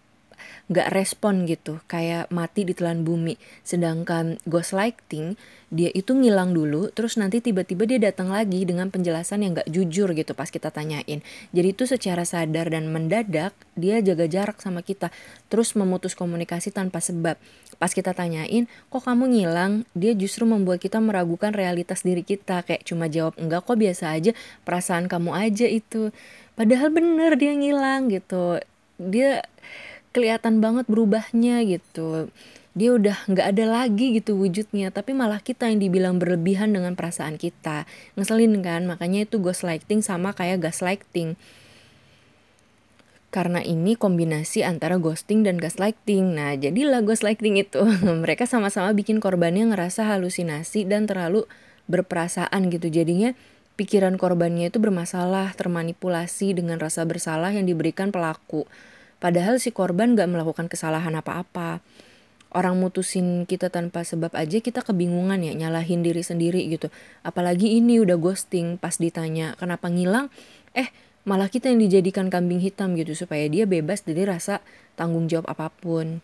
nggak 0.72 0.96
respon 0.96 1.44
gitu 1.44 1.80
kayak 1.84 2.32
mati 2.32 2.64
ditelan 2.64 3.04
bumi. 3.04 3.36
Sedangkan 3.60 4.40
ghost 4.48 4.72
lighting 4.72 5.36
dia 5.74 5.90
itu 5.90 6.14
ngilang 6.14 6.54
dulu 6.54 6.88
terus 6.94 7.18
nanti 7.18 7.42
tiba-tiba 7.42 7.84
dia 7.84 7.98
datang 7.98 8.30
lagi 8.30 8.62
dengan 8.62 8.88
penjelasan 8.94 9.42
yang 9.42 9.58
nggak 9.58 9.68
jujur 9.68 10.14
gitu 10.16 10.32
pas 10.32 10.48
kita 10.48 10.72
tanyain. 10.72 11.20
Jadi 11.52 11.68
itu 11.68 11.84
secara 11.84 12.24
sadar 12.24 12.72
dan 12.72 12.88
mendadak 12.88 13.52
dia 13.76 14.00
jaga 14.00 14.24
jarak 14.24 14.62
sama 14.62 14.80
kita 14.80 15.12
terus 15.52 15.76
memutus 15.76 16.16
komunikasi 16.16 16.72
tanpa 16.72 17.04
sebab. 17.04 17.36
Pas 17.76 17.90
kita 17.92 18.16
tanyain 18.16 18.64
kok 18.88 19.04
kamu 19.04 19.36
ngilang? 19.36 19.84
Dia 19.92 20.16
justru 20.16 20.48
membuat 20.48 20.80
kita 20.80 21.02
meragukan 21.02 21.52
realitas 21.52 22.06
diri 22.06 22.24
kita 22.24 22.64
kayak 22.64 22.86
cuma 22.88 23.10
jawab 23.12 23.36
enggak 23.36 23.66
kok 23.66 23.76
biasa 23.76 24.16
aja 24.16 24.32
perasaan 24.64 25.10
kamu 25.10 25.34
aja 25.34 25.66
itu. 25.68 26.14
Padahal 26.54 26.88
bener 26.94 27.34
dia 27.34 27.52
ngilang 27.52 28.08
gitu. 28.08 28.62
Dia 28.94 29.42
kelihatan 30.14 30.62
banget 30.62 30.86
berubahnya 30.86 31.66
gitu 31.66 32.30
dia 32.74 32.90
udah 32.90 33.26
nggak 33.30 33.46
ada 33.54 33.64
lagi 33.70 34.18
gitu 34.18 34.34
wujudnya 34.34 34.90
tapi 34.90 35.14
malah 35.14 35.38
kita 35.38 35.70
yang 35.70 35.78
dibilang 35.78 36.18
berlebihan 36.18 36.74
dengan 36.74 36.98
perasaan 36.98 37.38
kita 37.38 37.86
ngeselin 38.18 38.62
kan 38.62 38.86
makanya 38.86 39.26
itu 39.26 39.38
ghostlighting 39.38 40.02
sama 40.02 40.34
kayak 40.34 40.62
gaslighting 40.62 41.38
karena 43.34 43.58
ini 43.66 43.98
kombinasi 43.98 44.62
antara 44.62 44.94
ghosting 44.94 45.42
dan 45.42 45.58
gaslighting. 45.58 46.38
Nah, 46.38 46.54
jadilah 46.54 47.02
ghostlighting 47.02 47.58
itu. 47.58 47.82
Mereka 48.22 48.46
sama-sama 48.46 48.94
bikin 48.94 49.18
korbannya 49.18 49.74
ngerasa 49.74 50.06
halusinasi 50.06 50.86
dan 50.86 51.10
terlalu 51.10 51.42
berperasaan 51.90 52.70
gitu. 52.70 52.86
Jadinya 52.94 53.34
pikiran 53.74 54.14
korbannya 54.22 54.70
itu 54.70 54.78
bermasalah, 54.78 55.50
termanipulasi 55.58 56.54
dengan 56.54 56.78
rasa 56.78 57.02
bersalah 57.02 57.50
yang 57.50 57.66
diberikan 57.66 58.14
pelaku. 58.14 58.70
Padahal 59.24 59.56
si 59.56 59.72
korban 59.72 60.12
gak 60.12 60.28
melakukan 60.28 60.68
kesalahan 60.68 61.16
apa-apa. 61.16 61.80
Orang 62.52 62.76
mutusin 62.76 63.48
kita 63.48 63.72
tanpa 63.72 64.04
sebab 64.04 64.36
aja 64.36 64.60
kita 64.60 64.84
kebingungan 64.84 65.40
ya 65.40 65.56
nyalahin 65.56 66.04
diri 66.04 66.20
sendiri 66.20 66.60
gitu. 66.68 66.92
Apalagi 67.24 67.80
ini 67.80 68.04
udah 68.04 68.20
ghosting 68.20 68.76
pas 68.76 69.00
ditanya 69.00 69.56
kenapa 69.56 69.88
ngilang, 69.88 70.28
eh 70.76 70.92
malah 71.24 71.48
kita 71.48 71.72
yang 71.72 71.80
dijadikan 71.80 72.28
kambing 72.28 72.60
hitam 72.60 73.00
gitu 73.00 73.16
supaya 73.16 73.48
dia 73.48 73.64
bebas 73.64 74.04
dari 74.04 74.28
rasa 74.28 74.60
tanggung 74.92 75.24
jawab 75.24 75.48
apa 75.48 75.72
pun. 75.72 76.20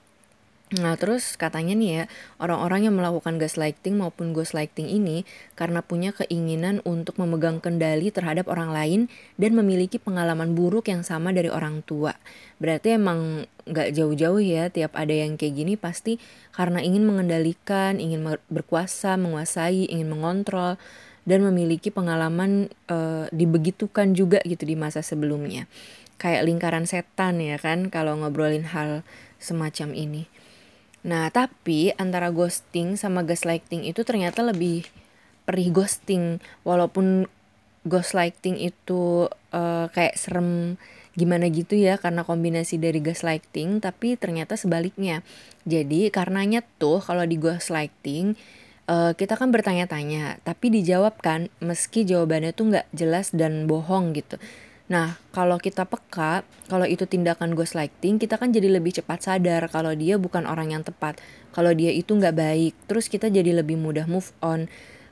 Nah 0.71 0.95
terus 0.95 1.35
katanya 1.35 1.75
nih 1.75 1.91
ya 1.91 2.05
orang-orang 2.39 2.87
yang 2.87 2.95
melakukan 2.95 3.43
gaslighting 3.43 3.99
maupun 3.99 4.31
ghostlighting 4.31 4.87
ini 4.87 5.27
karena 5.59 5.83
punya 5.83 6.15
keinginan 6.15 6.79
untuk 6.87 7.19
memegang 7.19 7.59
kendali 7.59 8.15
terhadap 8.15 8.47
orang 8.47 8.71
lain 8.71 9.01
dan 9.35 9.59
memiliki 9.59 9.99
pengalaman 9.99 10.55
buruk 10.55 10.87
yang 10.87 11.03
sama 11.03 11.35
dari 11.35 11.51
orang 11.51 11.83
tua. 11.83 12.15
Berarti 12.63 12.95
emang 12.95 13.51
gak 13.67 13.99
jauh-jauh 13.99 14.39
ya 14.39 14.71
tiap 14.71 14.95
ada 14.95 15.11
yang 15.11 15.35
kayak 15.35 15.59
gini 15.59 15.75
pasti 15.75 16.23
karena 16.55 16.79
ingin 16.79 17.03
mengendalikan, 17.03 17.99
ingin 17.99 18.23
berkuasa, 18.47 19.19
menguasai, 19.19 19.91
ingin 19.91 20.07
mengontrol 20.07 20.79
dan 21.27 21.43
memiliki 21.43 21.91
pengalaman 21.91 22.71
e, 22.87 23.27
dibegitukan 23.35 24.15
juga 24.15 24.39
gitu 24.47 24.71
di 24.71 24.79
masa 24.79 25.03
sebelumnya. 25.03 25.67
Kayak 26.15 26.47
lingkaran 26.47 26.87
setan 26.87 27.43
ya 27.43 27.59
kan 27.59 27.91
kalau 27.91 28.15
ngobrolin 28.23 28.71
hal 28.71 29.03
semacam 29.43 29.99
ini. 29.99 30.31
Nah, 31.01 31.33
tapi 31.33 31.97
antara 31.97 32.29
ghosting 32.29 33.01
sama 33.01 33.25
gaslighting 33.25 33.89
itu 33.89 34.05
ternyata 34.05 34.45
lebih 34.45 34.85
perih 35.49 35.73
ghosting. 35.73 36.39
Walaupun 36.63 37.25
gaslighting 37.89 38.61
itu 38.61 39.33
uh, 39.53 39.87
kayak 39.91 40.21
serem 40.21 40.77
gimana 41.17 41.51
gitu 41.51 41.75
ya 41.75 41.99
karena 41.99 42.23
kombinasi 42.23 42.77
dari 42.77 43.01
gaslighting, 43.01 43.81
tapi 43.81 44.21
ternyata 44.21 44.55
sebaliknya. 44.61 45.25
Jadi 45.65 46.13
karenanya 46.13 46.61
tuh 46.79 47.01
kalau 47.01 47.25
di 47.25 47.41
gaslighting 47.41 48.37
uh, 48.87 49.17
kita 49.17 49.41
kan 49.41 49.49
bertanya-tanya, 49.49 50.39
tapi 50.45 50.69
dijawab 50.69 51.17
kan 51.19 51.49
meski 51.65 52.05
jawabannya 52.05 52.53
tuh 52.53 52.77
nggak 52.77 52.87
jelas 52.93 53.33
dan 53.33 53.65
bohong 53.65 54.13
gitu. 54.13 54.37
Nah, 54.91 55.23
kalau 55.31 55.55
kita 55.63 55.87
peka, 55.87 56.43
kalau 56.67 56.83
itu 56.83 57.07
tindakan 57.07 57.55
ghostlighting, 57.55 58.19
kita 58.19 58.35
kan 58.35 58.51
jadi 58.51 58.67
lebih 58.67 58.91
cepat 58.91 59.23
sadar 59.23 59.71
kalau 59.71 59.95
dia 59.95 60.19
bukan 60.19 60.51
orang 60.51 60.75
yang 60.75 60.83
tepat. 60.83 61.23
Kalau 61.55 61.71
dia 61.71 61.95
itu 61.95 62.11
nggak 62.11 62.35
baik, 62.35 62.75
terus 62.91 63.07
kita 63.07 63.31
jadi 63.31 63.63
lebih 63.63 63.79
mudah 63.79 64.11
move 64.11 64.35
on 64.43 64.67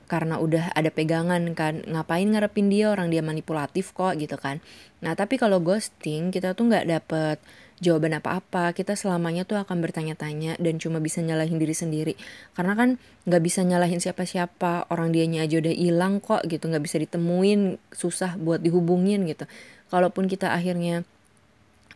karena 0.09 0.41
udah 0.41 0.73
ada 0.73 0.89
pegangan 0.89 1.53
kan. 1.53 1.85
Ngapain 1.85 2.25
ngarepin 2.25 2.67
dia? 2.73 2.89
Orang 2.89 3.13
dia 3.13 3.21
manipulatif 3.21 3.93
kok 3.93 4.17
gitu 4.17 4.35
kan. 4.41 4.57
Nah, 5.05 5.13
tapi 5.13 5.37
kalau 5.37 5.61
ghosting, 5.61 6.33
kita 6.33 6.57
tuh 6.57 6.67
nggak 6.67 6.89
dapet 6.89 7.37
jawaban 7.79 8.17
apa-apa. 8.17 8.73
Kita 8.73 8.97
selamanya 8.97 9.45
tuh 9.45 9.61
akan 9.61 9.79
bertanya-tanya 9.85 10.57
dan 10.57 10.81
cuma 10.81 10.97
bisa 10.97 11.21
nyalahin 11.21 11.61
diri 11.61 11.77
sendiri. 11.77 12.13
Karena 12.57 12.73
kan 12.73 12.89
nggak 13.29 13.43
bisa 13.45 13.61
nyalahin 13.61 14.01
siapa-siapa. 14.01 14.89
Orang 14.89 15.13
dianya 15.13 15.45
aja 15.45 15.61
udah 15.61 15.71
hilang 15.71 16.17
kok 16.19 16.41
gitu. 16.49 16.65
Nggak 16.65 16.83
bisa 16.89 16.97
ditemuin. 16.97 17.77
Susah 17.93 18.33
buat 18.41 18.65
dihubungin 18.65 19.29
gitu. 19.29 19.45
Kalaupun 19.93 20.25
kita 20.25 20.51
akhirnya 20.51 21.05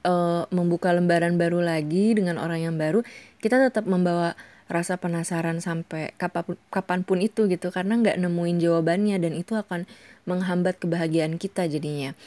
uh, 0.06 0.46
membuka 0.54 0.94
lembaran 0.94 1.36
baru 1.40 1.64
lagi 1.64 2.14
dengan 2.14 2.38
orang 2.38 2.62
yang 2.62 2.76
baru 2.78 3.02
kita 3.40 3.60
tetap 3.60 3.88
membawa 3.88 4.36
rasa 4.74 4.98
penasaran 4.98 5.62
sampai 5.62 6.18
kapan 6.18 6.44
pun, 6.44 6.56
kapan 6.74 7.00
pun 7.06 7.22
itu 7.22 7.46
gitu 7.46 7.70
karena 7.70 8.02
nggak 8.02 8.18
nemuin 8.18 8.58
jawabannya 8.58 9.22
dan 9.22 9.38
itu 9.38 9.54
akan 9.54 9.86
menghambat 10.26 10.82
kebahagiaan 10.82 11.38
kita 11.38 11.70
jadinya 11.70 12.18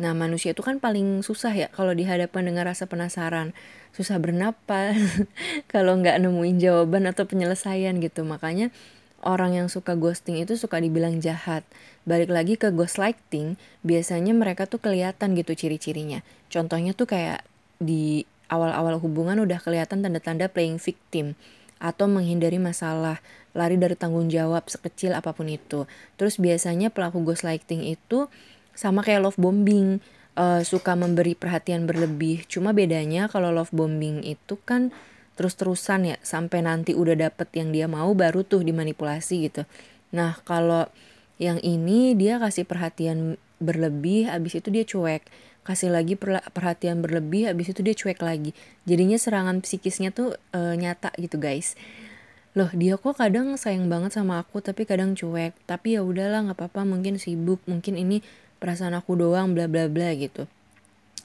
Nah, 0.00 0.16
manusia 0.16 0.56
itu 0.56 0.64
kan 0.64 0.80
paling 0.80 1.20
susah 1.20 1.52
ya 1.52 1.68
kalau 1.68 1.92
dihadapkan 1.92 2.40
dengan 2.48 2.64
rasa 2.64 2.88
penasaran, 2.88 3.52
susah 3.92 4.16
bernapas 4.16 4.96
kalau 5.72 6.00
nggak 6.00 6.16
nemuin 6.16 6.56
jawaban 6.56 7.04
atau 7.04 7.28
penyelesaian 7.28 8.00
gitu. 8.00 8.24
Makanya 8.24 8.72
orang 9.20 9.52
yang 9.52 9.68
suka 9.68 9.92
ghosting 9.92 10.40
itu 10.40 10.56
suka 10.56 10.80
dibilang 10.80 11.20
jahat. 11.20 11.60
Balik 12.08 12.32
lagi 12.32 12.56
ke 12.56 12.72
ghostlighting, 12.72 13.60
biasanya 13.84 14.32
mereka 14.32 14.64
tuh 14.64 14.80
kelihatan 14.80 15.36
gitu 15.36 15.52
ciri-cirinya. 15.52 16.24
Contohnya 16.48 16.96
tuh 16.96 17.12
kayak 17.12 17.44
di 17.76 18.24
awal-awal 18.48 18.96
hubungan 18.96 19.44
udah 19.44 19.60
kelihatan 19.60 20.00
tanda-tanda 20.00 20.48
playing 20.48 20.80
victim 20.80 21.36
atau 21.82 22.06
menghindari 22.06 22.62
masalah, 22.62 23.18
lari 23.58 23.74
dari 23.74 23.98
tanggung 23.98 24.30
jawab 24.30 24.70
sekecil 24.70 25.18
apa 25.18 25.34
pun 25.34 25.50
itu. 25.50 25.90
Terus 26.14 26.38
biasanya 26.38 26.94
pelaku 26.94 27.26
ghostlighting 27.26 27.82
itu 27.82 28.30
sama 28.72 29.02
kayak 29.02 29.26
love 29.26 29.38
bombing 29.42 29.98
uh, 30.38 30.62
suka 30.62 30.94
memberi 30.94 31.34
perhatian 31.34 31.90
berlebih. 31.90 32.46
Cuma 32.46 32.70
bedanya 32.70 33.26
kalau 33.26 33.50
love 33.50 33.74
bombing 33.74 34.22
itu 34.22 34.54
kan 34.62 34.94
terus-terusan 35.34 36.14
ya 36.14 36.16
sampai 36.22 36.62
nanti 36.62 36.94
udah 36.94 37.18
dapet 37.18 37.50
yang 37.56 37.74
dia 37.74 37.90
mau 37.90 38.14
baru 38.14 38.46
tuh 38.46 38.62
dimanipulasi 38.62 39.50
gitu. 39.50 39.66
Nah 40.14 40.38
kalau 40.46 40.86
yang 41.40 41.58
ini 41.64 42.14
dia 42.14 42.38
kasih 42.38 42.62
perhatian 42.68 43.40
berlebih 43.58 44.30
abis 44.30 44.58
itu 44.62 44.68
dia 44.70 44.84
cuek 44.86 45.22
kasih 45.62 45.94
lagi 45.94 46.18
perhatian 46.18 46.98
berlebih 47.02 47.50
abis 47.50 47.70
itu 47.70 47.80
dia 47.86 47.94
cuek 47.94 48.18
lagi. 48.18 48.50
Jadinya 48.86 49.14
serangan 49.14 49.62
psikisnya 49.62 50.10
tuh 50.10 50.34
uh, 50.54 50.74
nyata 50.74 51.14
gitu 51.18 51.38
guys. 51.38 51.78
Loh 52.52 52.68
dia 52.74 52.98
kok 52.98 53.16
kadang 53.16 53.54
sayang 53.56 53.86
banget 53.86 54.12
sama 54.18 54.42
aku 54.42 54.58
tapi 54.58 54.84
kadang 54.84 55.14
cuek. 55.14 55.54
Tapi 55.64 55.96
ya 55.96 56.02
udahlah 56.02 56.50
nggak 56.50 56.58
apa-apa 56.58 56.82
mungkin 56.84 57.16
sibuk 57.16 57.62
mungkin 57.70 57.94
ini 57.94 58.20
perasaan 58.58 58.98
aku 58.98 59.14
doang 59.14 59.54
bla 59.54 59.70
bla 59.70 59.86
bla 59.86 60.10
gitu. 60.18 60.50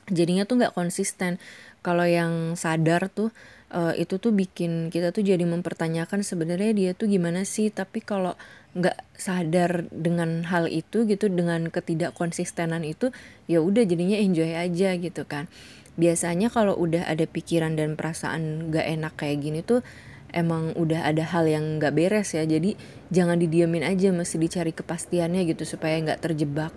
Jadinya 0.08 0.46
tuh 0.46 0.62
nggak 0.62 0.74
konsisten. 0.78 1.42
Kalau 1.82 2.06
yang 2.06 2.54
sadar 2.54 3.10
tuh 3.10 3.34
uh, 3.72 3.94
itu 3.96 4.20
tuh 4.20 4.32
bikin 4.32 4.88
kita 4.94 5.12
tuh 5.12 5.24
jadi 5.24 5.44
mempertanyakan 5.44 6.24
sebenarnya 6.24 6.72
dia 6.76 6.92
tuh 6.96 7.12
gimana 7.12 7.44
sih. 7.44 7.72
Tapi 7.72 8.04
kalau 8.04 8.36
nggak 8.78 8.98
sadar 9.18 9.90
dengan 9.90 10.46
hal 10.46 10.70
itu 10.70 11.10
gitu 11.10 11.34
dengan 11.34 11.74
ketidakkonsistenan 11.74 12.86
itu 12.86 13.10
ya 13.50 13.64
udah 13.64 13.84
jadinya 13.88 14.16
enjoy 14.20 14.54
aja 14.54 14.96
gitu 14.96 15.24
kan. 15.26 15.50
Biasanya 15.98 16.54
kalau 16.54 16.78
udah 16.78 17.10
ada 17.10 17.26
pikiran 17.26 17.74
dan 17.74 17.98
perasaan 17.98 18.70
nggak 18.70 18.86
enak 18.86 19.14
kayak 19.18 19.42
gini 19.42 19.66
tuh 19.66 19.82
emang 20.30 20.76
udah 20.78 21.10
ada 21.10 21.26
hal 21.26 21.50
yang 21.50 21.82
nggak 21.82 21.94
beres 21.98 22.38
ya. 22.38 22.46
Jadi 22.46 22.78
jangan 23.10 23.42
didiamin 23.42 23.82
aja 23.84 24.14
mesti 24.14 24.38
dicari 24.38 24.72
kepastiannya 24.72 25.42
gitu 25.50 25.66
supaya 25.66 25.98
nggak 25.98 26.22
terjebak. 26.22 26.74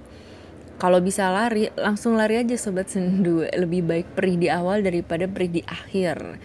Kalau 0.81 0.97
bisa 1.05 1.29
lari 1.29 1.69
langsung 1.77 2.17
lari 2.17 2.41
aja 2.41 2.57
sobat 2.57 2.89
sendu. 2.89 3.45
Lebih 3.45 3.85
baik 3.85 4.07
perih 4.17 4.41
di 4.41 4.49
awal 4.49 4.81
daripada 4.81 5.29
perih 5.29 5.61
di 5.61 5.63
akhir 5.69 6.41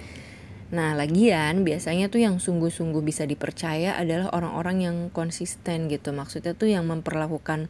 nah 0.74 0.98
lagian 0.98 1.62
biasanya 1.62 2.10
tuh 2.10 2.26
yang 2.26 2.42
sungguh-sungguh 2.42 3.06
bisa 3.06 3.30
dipercaya 3.30 3.94
adalah 3.98 4.34
orang-orang 4.34 4.78
yang 4.82 4.98
konsisten 5.14 5.92
gitu 5.92 6.10
maksudnya 6.10 6.58
tuh 6.58 6.74
yang 6.74 6.90
memperlakukan 6.90 7.70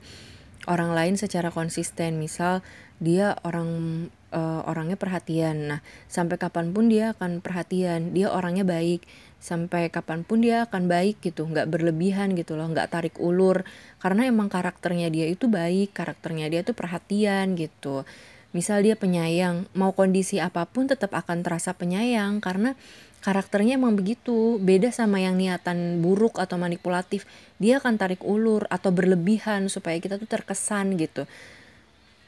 orang 0.65 0.91
lain 0.95 1.15
secara 1.19 1.51
konsisten 1.53 2.17
misal 2.17 2.63
dia 3.03 3.35
orang 3.43 3.69
uh, 4.31 4.61
orangnya 4.67 4.95
perhatian. 4.99 5.67
Nah, 5.71 5.79
sampai 6.07 6.39
kapan 6.39 6.71
pun 6.71 6.87
dia 6.87 7.15
akan 7.15 7.43
perhatian. 7.43 8.11
Dia 8.15 8.31
orangnya 8.31 8.63
baik. 8.63 9.03
Sampai 9.39 9.91
kapan 9.91 10.23
pun 10.23 10.43
dia 10.43 10.67
akan 10.67 10.87
baik 10.87 11.23
gitu. 11.23 11.47
Nggak 11.47 11.71
berlebihan 11.71 12.35
gitu 12.35 12.59
loh. 12.59 12.67
Nggak 12.71 12.91
tarik 12.91 13.15
ulur. 13.19 13.67
Karena 13.99 14.27
emang 14.27 14.47
karakternya 14.47 15.11
dia 15.11 15.27
itu 15.27 15.51
baik. 15.51 15.95
Karakternya 15.95 16.51
dia 16.51 16.61
tuh 16.63 16.75
perhatian 16.75 17.55
gitu. 17.59 18.07
Misal 18.55 18.87
dia 18.87 18.95
penyayang. 18.95 19.67
Mau 19.75 19.91
kondisi 19.91 20.39
apa 20.39 20.63
pun 20.63 20.87
tetap 20.87 21.11
akan 21.11 21.43
terasa 21.43 21.75
penyayang. 21.75 22.39
Karena 22.39 22.71
karakternya 23.19 23.75
emang 23.75 23.99
begitu. 23.99 24.55
Beda 24.63 24.95
sama 24.95 25.19
yang 25.19 25.35
niatan 25.35 25.99
buruk 25.99 26.39
atau 26.39 26.55
manipulatif. 26.55 27.27
Dia 27.59 27.83
akan 27.83 27.99
tarik 27.99 28.23
ulur 28.23 28.63
atau 28.71 28.95
berlebihan 28.95 29.67
supaya 29.67 29.99
kita 29.99 30.15
tuh 30.15 30.31
terkesan 30.31 30.95
gitu 30.95 31.27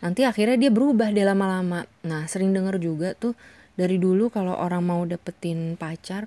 nanti 0.01 0.21
akhirnya 0.25 0.67
dia 0.67 0.71
berubah 0.73 1.09
dia 1.09 1.25
lama-lama 1.25 1.85
nah 2.05 2.29
sering 2.29 2.53
denger 2.53 2.77
juga 2.77 3.17
tuh 3.17 3.33
dari 3.77 4.01
dulu 4.01 4.29
kalau 4.33 4.57
orang 4.57 4.81
mau 4.85 5.01
dapetin 5.05 5.77
pacar 5.77 6.25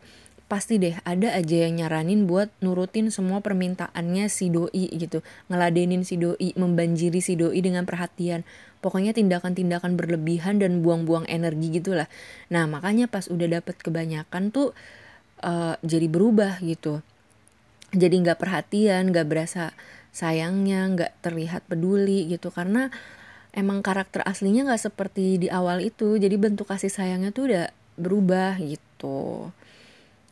pasti 0.51 0.83
deh 0.83 0.99
ada 1.07 1.31
aja 1.31 1.71
yang 1.71 1.79
nyaranin 1.79 2.27
buat 2.27 2.51
nurutin 2.59 3.15
semua 3.15 3.39
permintaannya 3.39 4.27
si 4.27 4.51
doi 4.51 4.91
gitu. 4.99 5.23
Ngeladenin 5.47 6.03
si 6.03 6.19
doi 6.19 6.51
membanjiri 6.59 7.23
si 7.23 7.39
doi 7.39 7.63
dengan 7.63 7.87
perhatian. 7.87 8.43
Pokoknya 8.83 9.15
tindakan-tindakan 9.15 9.95
berlebihan 9.95 10.59
dan 10.59 10.83
buang-buang 10.83 11.31
energi 11.31 11.79
gitulah. 11.79 12.11
Nah 12.51 12.67
makanya 12.67 13.07
pas 13.07 13.31
udah 13.31 13.63
dapet 13.63 13.79
kebanyakan 13.79 14.51
tuh 14.51 14.75
uh, 15.47 15.79
jadi 15.87 16.11
berubah 16.11 16.59
gitu. 16.67 16.99
Jadi 17.95 18.19
nggak 18.19 18.43
perhatian 18.43 19.15
nggak 19.15 19.31
berasa 19.31 19.71
sayangnya 20.11 20.91
nggak 20.91 21.13
terlihat 21.23 21.63
peduli 21.71 22.27
gitu. 22.27 22.51
Karena 22.51 22.91
emang 23.55 23.87
karakter 23.87 24.27
aslinya 24.27 24.67
nggak 24.67 24.83
seperti 24.83 25.47
di 25.47 25.47
awal 25.47 25.79
itu. 25.79 26.19
Jadi 26.19 26.35
bentuk 26.35 26.67
kasih 26.67 26.91
sayangnya 26.91 27.31
tuh 27.31 27.55
udah 27.55 27.71
berubah 27.95 28.59
gitu 28.59 29.55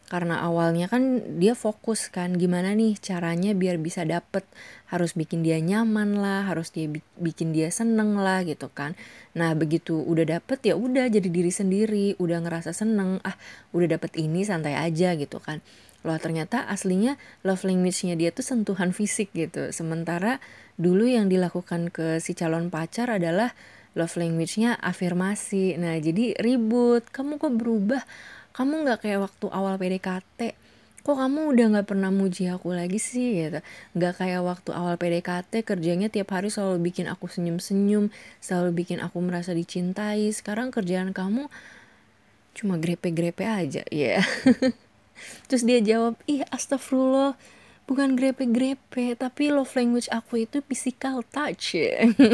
karena 0.09 0.41
awalnya 0.41 0.89
kan 0.89 1.21
dia 1.37 1.53
fokus 1.53 2.09
kan 2.09 2.35
gimana 2.35 2.73
nih 2.73 2.97
caranya 2.97 3.53
biar 3.53 3.77
bisa 3.77 4.09
dapet 4.09 4.43
harus 4.89 5.13
bikin 5.13 5.45
dia 5.45 5.61
nyaman 5.61 6.17
lah 6.17 6.49
harus 6.49 6.73
dia 6.73 6.89
bikin 7.21 7.53
dia 7.53 7.69
seneng 7.69 8.17
lah 8.17 8.41
gitu 8.49 8.73
kan 8.73 8.97
nah 9.37 9.53
begitu 9.53 10.01
udah 10.01 10.41
dapet 10.41 10.65
ya 10.65 10.75
udah 10.75 11.13
jadi 11.13 11.29
diri 11.29 11.53
sendiri 11.53 12.07
udah 12.17 12.41
ngerasa 12.41 12.73
seneng 12.73 13.21
ah 13.23 13.37
udah 13.77 14.01
dapet 14.01 14.17
ini 14.17 14.43
santai 14.49 14.75
aja 14.81 15.13
gitu 15.15 15.39
kan 15.39 15.61
loh 16.03 16.17
ternyata 16.17 16.65
aslinya 16.67 17.21
love 17.45 17.69
language-nya 17.69 18.17
dia 18.17 18.33
tuh 18.33 18.47
sentuhan 18.47 18.97
fisik 18.97 19.29
gitu 19.37 19.71
sementara 19.77 20.41
dulu 20.81 21.05
yang 21.05 21.29
dilakukan 21.29 21.93
ke 21.93 22.23
si 22.23 22.33
calon 22.33 22.73
pacar 22.73 23.13
adalah 23.13 23.53
love 23.99 24.15
language-nya 24.15 24.79
afirmasi. 24.79 25.75
Nah, 25.75 25.99
jadi 25.99 26.39
ribut. 26.39 27.11
Kamu 27.11 27.43
kok 27.43 27.59
berubah? 27.59 28.03
Kamu 28.59 28.83
nggak 28.83 29.07
kayak 29.07 29.23
waktu 29.23 29.47
awal 29.55 29.79
PDKT. 29.79 30.59
Kok 31.07 31.15
kamu 31.15 31.55
udah 31.55 31.67
nggak 31.79 31.87
pernah 31.95 32.11
muji 32.11 32.51
aku 32.51 32.75
lagi 32.75 32.99
sih 32.99 33.39
gitu. 33.39 33.63
Nggak 33.95 34.19
kayak 34.19 34.43
waktu 34.43 34.75
awal 34.75 34.99
PDKT 34.99 35.63
kerjanya 35.63 36.11
tiap 36.11 36.35
hari 36.35 36.51
selalu 36.51 36.91
bikin 36.91 37.07
aku 37.07 37.31
senyum-senyum, 37.31 38.11
selalu 38.43 38.83
bikin 38.83 38.99
aku 38.99 39.23
merasa 39.23 39.55
dicintai. 39.55 40.27
Sekarang 40.35 40.75
kerjaan 40.75 41.15
kamu 41.15 41.47
cuma 42.59 42.75
grepe-grepe 42.83 43.47
aja, 43.47 43.87
ya. 43.95 44.19
Yeah. 44.19 44.23
Terus 45.47 45.63
dia 45.63 45.79
jawab, 45.79 46.19
ih 46.27 46.43
astagfirullah, 46.51 47.39
bukan 47.89 48.15
grepe-grepe 48.15 49.17
tapi 49.17 49.49
love 49.49 49.73
language 49.73 50.13
aku 50.13 50.45
itu 50.45 50.61
physical 50.61 51.25
touch. 51.25 51.75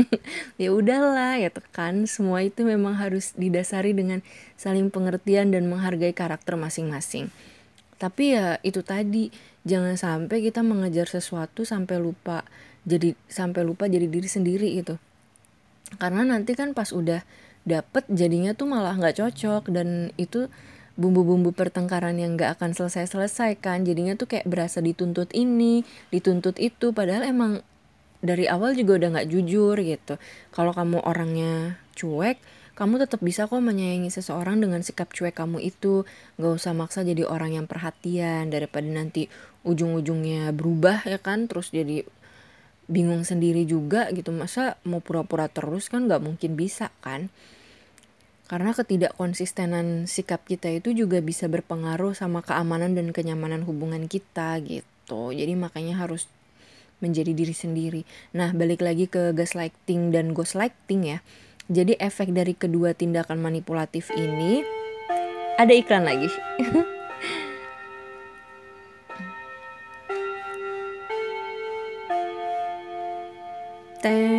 Ya 0.60 0.70
udahlah 0.74 1.38
ya 1.38 1.48
tekan. 1.48 2.10
Semua 2.10 2.42
itu 2.42 2.66
memang 2.66 2.98
harus 2.98 3.30
didasari 3.38 3.94
dengan 3.94 4.20
saling 4.58 4.90
pengertian 4.90 5.54
dan 5.54 5.70
menghargai 5.70 6.10
karakter 6.10 6.58
masing-masing. 6.58 7.30
Tapi 7.96 8.34
ya 8.34 8.58
itu 8.66 8.82
tadi 8.82 9.30
jangan 9.64 9.96
sampai 9.96 10.44
kita 10.44 10.60
mengejar 10.60 11.08
sesuatu 11.08 11.64
sampai 11.64 11.96
lupa 12.02 12.44
jadi 12.84 13.16
sampai 13.26 13.64
lupa 13.64 13.88
jadi 13.88 14.04
diri 14.04 14.28
sendiri 14.28 14.68
itu 14.76 15.00
karena 15.96 16.22
nanti 16.26 16.52
kan 16.52 16.76
pas 16.76 16.92
udah 16.92 17.24
dapet 17.64 18.04
jadinya 18.12 18.52
tuh 18.52 18.68
malah 18.68 18.92
nggak 18.92 19.24
cocok 19.24 19.72
dan 19.72 20.12
itu 20.20 20.52
bumbu-bumbu 20.94 21.50
pertengkaran 21.50 22.14
yang 22.18 22.38
gak 22.38 22.58
akan 22.60 22.74
selesai-selesai 22.74 23.58
kan. 23.58 23.82
Jadinya 23.82 24.14
tuh 24.14 24.30
kayak 24.30 24.46
berasa 24.46 24.78
dituntut 24.78 25.30
ini 25.34 25.82
dituntut 26.14 26.58
itu. 26.62 26.94
Padahal 26.94 27.26
emang 27.26 27.62
dari 28.24 28.46
awal 28.46 28.78
juga 28.78 29.02
udah 29.02 29.22
gak 29.22 29.28
jujur 29.30 29.76
gitu. 29.82 30.14
Kalau 30.54 30.72
kamu 30.72 31.02
orangnya 31.02 31.78
cuek 31.94 32.38
kamu 32.74 33.06
tetap 33.06 33.22
bisa 33.22 33.46
kok 33.46 33.62
menyayangi 33.62 34.10
seseorang 34.10 34.58
dengan 34.58 34.82
sikap 34.82 35.14
cuek 35.14 35.38
kamu 35.38 35.62
itu. 35.62 36.02
Gak 36.42 36.52
usah 36.58 36.74
maksa 36.74 37.06
jadi 37.06 37.22
orang 37.22 37.54
yang 37.54 37.66
perhatian 37.70 38.50
daripada 38.50 38.90
nanti 38.90 39.30
ujung-ujungnya 39.62 40.50
berubah 40.50 41.06
ya 41.06 41.22
kan. 41.22 41.46
Terus 41.46 41.70
jadi 41.70 42.02
bingung 42.90 43.22
sendiri 43.22 43.62
juga 43.62 44.10
gitu. 44.10 44.34
Masa 44.34 44.74
mau 44.82 44.98
pura-pura 44.98 45.46
terus 45.46 45.86
kan 45.86 46.10
gak 46.10 46.22
mungkin 46.22 46.58
bisa 46.58 46.90
kan 46.98 47.30
karena 48.44 48.76
ketidakkonsistenan 48.76 50.04
sikap 50.04 50.44
kita 50.44 50.68
itu 50.68 50.92
juga 50.92 51.24
bisa 51.24 51.48
berpengaruh 51.48 52.12
sama 52.12 52.44
keamanan 52.44 52.92
dan 52.92 53.10
kenyamanan 53.10 53.64
hubungan 53.64 54.04
kita 54.04 54.60
gitu. 54.60 55.32
Jadi 55.32 55.56
makanya 55.56 55.96
harus 56.04 56.28
menjadi 57.00 57.32
diri 57.32 57.56
sendiri. 57.56 58.02
Nah, 58.36 58.52
balik 58.52 58.84
lagi 58.84 59.08
ke 59.08 59.32
gaslighting 59.32 60.12
dan 60.12 60.36
ghostlighting 60.36 61.16
ya. 61.16 61.18
Jadi 61.72 61.96
efek 61.96 62.36
dari 62.36 62.52
kedua 62.52 62.92
tindakan 62.92 63.40
manipulatif 63.40 64.12
ini 64.12 64.60
ada 65.56 65.72
iklan 65.72 66.04
lagi. 66.04 66.28
teng 74.04 74.33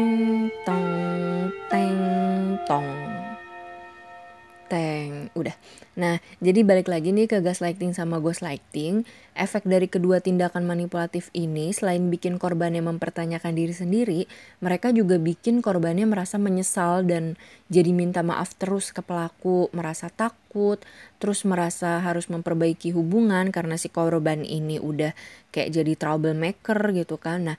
Nah, 6.16 6.24
jadi 6.40 6.64
balik 6.64 6.88
lagi 6.88 7.12
nih 7.12 7.28
ke 7.28 7.44
gaslighting 7.44 7.92
sama 7.92 8.24
ghostlighting. 8.24 9.04
Efek 9.36 9.68
dari 9.68 9.92
kedua 9.92 10.24
tindakan 10.24 10.64
manipulatif 10.64 11.28
ini, 11.36 11.76
selain 11.76 12.08
bikin 12.08 12.40
korbannya 12.40 12.80
mempertanyakan 12.80 13.52
diri 13.52 13.76
sendiri, 13.76 14.22
mereka 14.64 14.96
juga 14.96 15.20
bikin 15.20 15.60
korbannya 15.60 16.08
merasa 16.08 16.40
menyesal 16.40 17.04
dan 17.04 17.36
jadi 17.68 17.92
minta 17.92 18.24
maaf 18.24 18.56
terus 18.56 18.96
ke 18.96 19.04
pelaku, 19.04 19.68
merasa 19.76 20.08
takut, 20.08 20.80
terus 21.20 21.44
merasa 21.44 22.00
harus 22.00 22.32
memperbaiki 22.32 22.96
hubungan 22.96 23.52
karena 23.52 23.76
si 23.76 23.92
korban 23.92 24.48
ini 24.48 24.80
udah 24.80 25.12
kayak 25.52 25.76
jadi 25.76 26.00
troublemaker 26.00 26.96
gitu 26.96 27.20
kan. 27.20 27.52
Nah, 27.52 27.58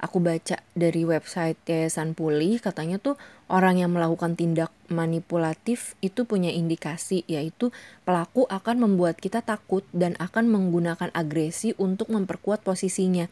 aku 0.00 0.18
baca 0.18 0.58
dari 0.72 1.04
website 1.04 1.60
Yayasan 1.68 2.16
Pulih 2.16 2.56
katanya 2.58 2.96
tuh 2.96 3.20
orang 3.52 3.76
yang 3.76 3.92
melakukan 3.92 4.34
tindak 4.34 4.72
manipulatif 4.88 5.94
itu 6.00 6.24
punya 6.24 6.48
indikasi 6.48 7.22
yaitu 7.28 7.68
pelaku 8.08 8.48
akan 8.48 8.88
membuat 8.88 9.20
kita 9.20 9.44
takut 9.44 9.84
dan 9.92 10.16
akan 10.16 10.48
menggunakan 10.48 11.12
agresi 11.12 11.76
untuk 11.76 12.08
memperkuat 12.08 12.64
posisinya 12.64 13.28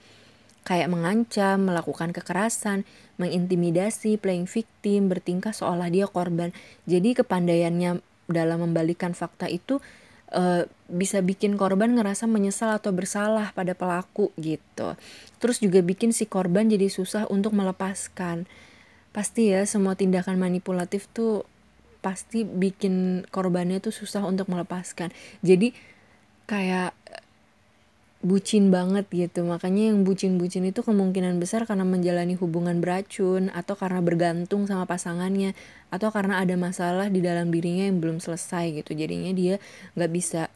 kayak 0.68 0.92
mengancam, 0.92 1.64
melakukan 1.64 2.12
kekerasan, 2.12 2.84
mengintimidasi, 3.16 4.20
playing 4.20 4.44
victim, 4.44 5.08
bertingkah 5.08 5.56
seolah 5.56 5.88
dia 5.88 6.04
korban. 6.04 6.52
Jadi 6.84 7.16
kepandaiannya 7.16 8.04
dalam 8.28 8.58
membalikan 8.60 9.16
fakta 9.16 9.48
itu 9.48 9.80
uh, 10.36 10.68
bisa 10.92 11.24
bikin 11.24 11.56
korban 11.56 11.96
ngerasa 11.96 12.28
menyesal 12.28 12.76
atau 12.76 12.92
bersalah 12.92 13.56
pada 13.56 13.72
pelaku 13.72 14.28
gitu. 14.36 14.92
Terus 15.38 15.62
juga 15.62 15.82
bikin 15.82 16.10
si 16.10 16.26
korban 16.26 16.66
jadi 16.66 16.90
susah 16.90 17.30
untuk 17.30 17.54
melepaskan. 17.54 18.50
Pasti 19.14 19.54
ya 19.54 19.64
semua 19.64 19.94
tindakan 19.94 20.38
manipulatif 20.38 21.06
tuh 21.10 21.46
pasti 21.98 22.46
bikin 22.46 23.26
korbannya 23.30 23.82
tuh 23.82 23.90
susah 23.90 24.22
untuk 24.26 24.46
melepaskan. 24.50 25.10
Jadi 25.42 25.74
kayak 26.46 26.94
bucin 28.18 28.74
banget 28.74 29.06
gitu 29.14 29.46
makanya 29.46 29.94
yang 29.94 30.02
bucin-bucin 30.02 30.66
itu 30.66 30.82
kemungkinan 30.82 31.38
besar 31.38 31.62
karena 31.70 31.86
menjalani 31.86 32.34
hubungan 32.34 32.82
beracun 32.82 33.46
atau 33.54 33.78
karena 33.78 34.02
bergantung 34.02 34.66
sama 34.66 34.90
pasangannya 34.90 35.54
atau 35.94 36.10
karena 36.10 36.42
ada 36.42 36.58
masalah 36.58 37.06
di 37.14 37.22
dalam 37.22 37.54
dirinya 37.54 37.86
yang 37.86 38.02
belum 38.02 38.18
selesai 38.18 38.82
gitu 38.82 38.98
jadinya 38.98 39.30
dia 39.30 39.62
nggak 39.94 40.10
bisa 40.10 40.50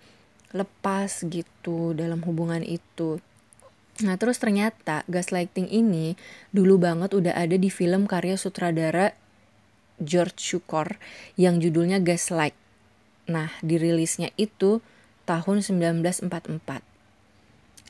lepas 0.51 1.23
gitu 1.31 1.95
dalam 1.95 2.19
hubungan 2.27 2.67
itu 2.67 3.23
nah 4.01 4.17
terus 4.17 4.41
ternyata 4.41 5.05
gaslighting 5.13 5.69
ini 5.69 6.17
dulu 6.49 6.81
banget 6.81 7.13
udah 7.13 7.37
ada 7.37 7.61
di 7.61 7.69
film 7.69 8.09
karya 8.09 8.41
sutradara 8.41 9.13
George 10.01 10.41
Cukor 10.41 10.97
yang 11.37 11.61
judulnya 11.61 12.01
Gaslight 12.01 12.57
nah 13.29 13.53
dirilisnya 13.61 14.33
itu 14.41 14.81
tahun 15.29 15.63
1944 15.63 16.83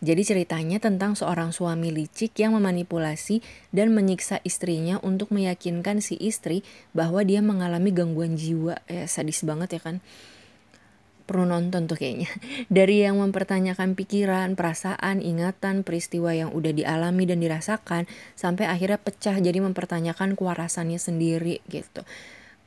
Jadi 0.02 0.22
ceritanya 0.26 0.82
tentang 0.82 1.14
seorang 1.14 1.54
suami 1.54 1.94
licik 1.94 2.34
yang 2.42 2.58
memanipulasi 2.58 3.38
dan 3.70 3.94
menyiksa 3.94 4.42
istrinya 4.42 4.98
untuk 4.98 5.30
meyakinkan 5.30 6.02
si 6.02 6.18
istri 6.18 6.66
bahwa 6.90 7.22
dia 7.22 7.38
mengalami 7.38 7.94
gangguan 7.94 8.34
jiwa. 8.34 8.82
Ya 8.90 9.06
sadis 9.06 9.46
banget 9.46 9.78
ya 9.78 9.80
kan. 9.80 10.02
Perlu 11.32 11.48
nonton 11.48 11.88
tuh 11.88 11.96
kayaknya. 11.96 12.28
Dari 12.68 13.08
yang 13.08 13.16
mempertanyakan 13.16 13.96
pikiran, 13.96 14.52
perasaan, 14.52 15.24
ingatan, 15.24 15.80
peristiwa 15.80 16.36
yang 16.36 16.52
udah 16.52 16.76
dialami 16.76 17.24
dan 17.24 17.40
dirasakan 17.40 18.04
sampai 18.36 18.68
akhirnya 18.68 19.00
pecah 19.00 19.40
jadi 19.40 19.64
mempertanyakan 19.64 20.36
kewarasannya 20.36 21.00
sendiri 21.00 21.64
gitu. 21.72 22.04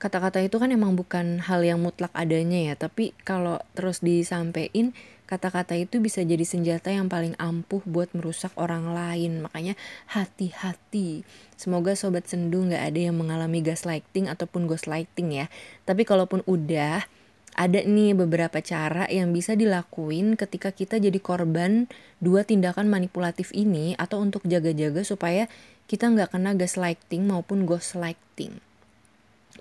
Kata-kata 0.01 0.41
itu 0.41 0.58
kan 0.58 0.73
emang 0.73 0.97
bukan 0.97 1.45
hal 1.45 1.62
yang 1.62 1.78
mutlak 1.80 2.12
adanya 2.17 2.73
ya 2.73 2.75
tapi 2.75 3.13
kalau 3.21 3.62
terus 3.78 4.04
disampaikan 4.04 4.91
kata-kata 5.25 5.73
itu 5.73 5.97
bisa 5.97 6.21
jadi 6.21 6.45
senjata 6.45 6.93
yang 6.93 7.10
paling 7.10 7.34
ampuh 7.41 7.82
buat 7.86 8.13
merusak 8.13 8.54
orang 8.58 8.93
lain. 8.93 9.41
Makanya 9.45 9.73
hati-hati. 10.10 11.25
Semoga 11.58 11.97
sobat 11.97 12.30
sendu 12.30 12.62
nggak 12.65 12.84
ada 12.93 12.99
yang 13.12 13.17
mengalami 13.17 13.62
gaslighting 13.65 14.30
ataupun 14.30 14.69
ghostlighting 14.69 15.34
ya. 15.34 15.45
Tapi 15.84 16.06
kalaupun 16.06 16.45
udah 16.45 17.06
ada 17.55 17.79
nih 17.79 18.11
beberapa 18.19 18.59
cara 18.59 19.07
yang 19.07 19.31
bisa 19.31 19.55
dilakuin 19.55 20.35
ketika 20.35 20.75
kita 20.75 20.99
jadi 20.99 21.15
korban 21.23 21.87
dua 22.19 22.43
tindakan 22.43 22.91
manipulatif 22.91 23.55
ini 23.55 23.95
atau 23.95 24.19
untuk 24.19 24.43
jaga-jaga 24.43 25.07
supaya 25.07 25.47
kita 25.87 26.11
nggak 26.11 26.35
kena 26.35 26.51
gaslighting 26.59 27.23
maupun 27.23 27.63
ghostlighting. 27.63 28.59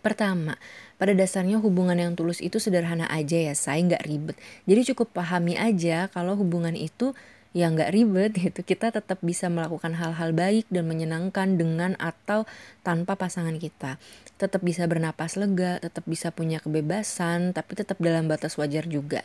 Pertama, 0.02 0.58
pada 0.98 1.14
dasarnya 1.14 1.62
hubungan 1.62 1.96
yang 1.96 2.12
tulus 2.18 2.42
itu 2.42 2.58
sederhana 2.58 3.06
aja 3.08 3.38
ya, 3.38 3.54
saya 3.54 3.80
nggak 3.80 4.04
ribet. 4.04 4.36
Jadi 4.66 4.92
cukup 4.92 5.14
pahami 5.14 5.54
aja 5.54 6.10
kalau 6.10 6.34
hubungan 6.34 6.74
itu 6.74 7.14
ya 7.54 7.70
nggak 7.70 7.94
ribet 7.94 8.32
gitu. 8.50 8.60
Kita 8.66 8.90
tetap 8.90 9.22
bisa 9.22 9.48
melakukan 9.48 9.96
hal-hal 9.96 10.34
baik 10.34 10.68
dan 10.68 10.84
menyenangkan 10.90 11.56
dengan 11.56 11.96
atau 11.96 12.44
tanpa 12.82 13.16
pasangan 13.16 13.56
kita. 13.56 13.96
Tetap 14.36 14.60
bisa 14.60 14.84
bernapas 14.90 15.38
lega, 15.38 15.78
tetap 15.80 16.04
bisa 16.04 16.34
punya 16.34 16.58
kebebasan, 16.60 17.54
tapi 17.54 17.78
tetap 17.78 17.96
dalam 18.02 18.26
batas 18.26 18.58
wajar 18.58 18.84
juga. 18.90 19.22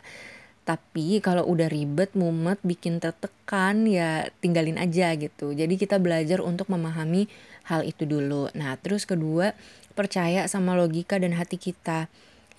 Tapi 0.64 1.18
kalau 1.26 1.50
udah 1.50 1.66
ribet, 1.66 2.14
mumet, 2.14 2.62
bikin 2.62 3.02
tertekan 3.02 3.90
ya 3.90 4.30
tinggalin 4.38 4.78
aja 4.78 5.18
gitu. 5.18 5.50
Jadi 5.58 5.82
kita 5.82 5.98
belajar 5.98 6.46
untuk 6.46 6.70
memahami 6.70 7.26
hal 7.66 7.82
itu 7.82 8.06
dulu. 8.06 8.54
Nah, 8.54 8.78
terus 8.78 9.10
kedua, 9.10 9.58
percaya 9.98 10.46
sama 10.46 10.78
logika 10.78 11.18
dan 11.18 11.34
hati 11.34 11.58
kita. 11.58 12.06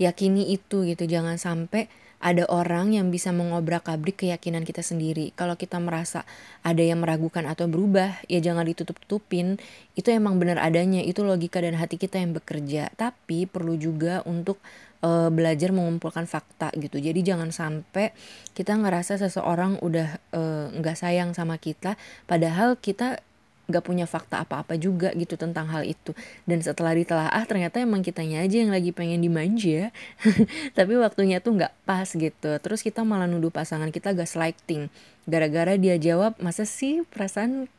Yakini 0.03 0.51
itu 0.51 0.83
gitu, 0.91 1.07
jangan 1.07 1.39
sampai 1.39 1.87
ada 2.21 2.45
orang 2.53 2.93
yang 2.93 3.09
bisa 3.09 3.33
mengobrak-abrik 3.33 4.23
keyakinan 4.25 4.69
kita 4.69 4.85
sendiri. 4.85 5.33
Kalau 5.33 5.57
kita 5.57 5.81
merasa 5.81 6.29
ada 6.61 6.85
yang 6.85 7.01
meragukan 7.01 7.49
atau 7.49 7.65
berubah, 7.65 8.21
ya 8.29 8.45
jangan 8.45 8.69
ditutup-tutupin. 8.69 9.57
Itu 9.97 10.13
emang 10.13 10.37
benar 10.37 10.61
adanya, 10.61 11.01
itu 11.01 11.25
logika 11.25 11.65
dan 11.65 11.81
hati 11.81 11.97
kita 11.97 12.21
yang 12.21 12.37
bekerja. 12.37 12.93
Tapi 12.93 13.49
perlu 13.49 13.81
juga 13.81 14.21
untuk 14.29 14.61
uh, 15.01 15.33
belajar 15.33 15.73
mengumpulkan 15.73 16.29
fakta 16.29 16.69
gitu. 16.77 17.01
Jadi 17.01 17.25
jangan 17.25 17.51
sampai 17.51 18.13
kita 18.53 18.77
ngerasa 18.77 19.17
seseorang 19.17 19.81
udah 19.81 20.21
uh, 20.37 20.67
nggak 20.77 20.97
sayang 21.01 21.33
sama 21.33 21.57
kita, 21.57 21.97
padahal 22.29 22.77
kita 22.77 23.25
gak 23.71 23.87
punya 23.87 24.05
fakta 24.05 24.43
apa-apa 24.43 24.77
juga 24.77 25.15
gitu 25.15 25.39
tentang 25.39 25.71
hal 25.71 25.87
itu. 25.87 26.13
Dan 26.45 26.61
setelah 26.61 26.93
ditelaah 26.93 27.43
ternyata 27.47 27.81
emang 27.81 28.03
kitanya 28.03 28.43
aja 28.43 28.61
yang 28.61 28.75
lagi 28.75 28.91
pengen 28.91 29.23
dimanja 29.23 29.95
tapi 30.79 30.93
waktunya 30.99 31.39
tuh 31.39 31.57
nggak 31.57 31.73
pas 31.87 32.07
gitu. 32.11 32.51
Terus 32.59 32.81
kita 32.83 33.07
malah 33.07 33.31
nuduh 33.31 33.55
pasangan 33.55 33.89
kita 33.95 34.13
gaslighting 34.13 34.91
gara-gara 35.31 35.79
dia 35.79 35.95
jawab 35.97 36.35
masa 36.43 36.67
sih 36.67 37.07
perasaan 37.09 37.71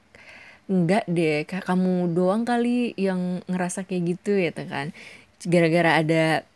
enggak 0.72 1.04
deh? 1.12 1.44
Kamu 1.44 2.16
doang 2.16 2.48
kali 2.48 2.96
yang 2.96 3.44
ngerasa 3.52 3.84
kayak 3.84 4.18
gitu 4.18 4.40
ya 4.40 4.52
kan. 4.56 4.96
Gara-gara 5.44 6.00
ada 6.00 6.48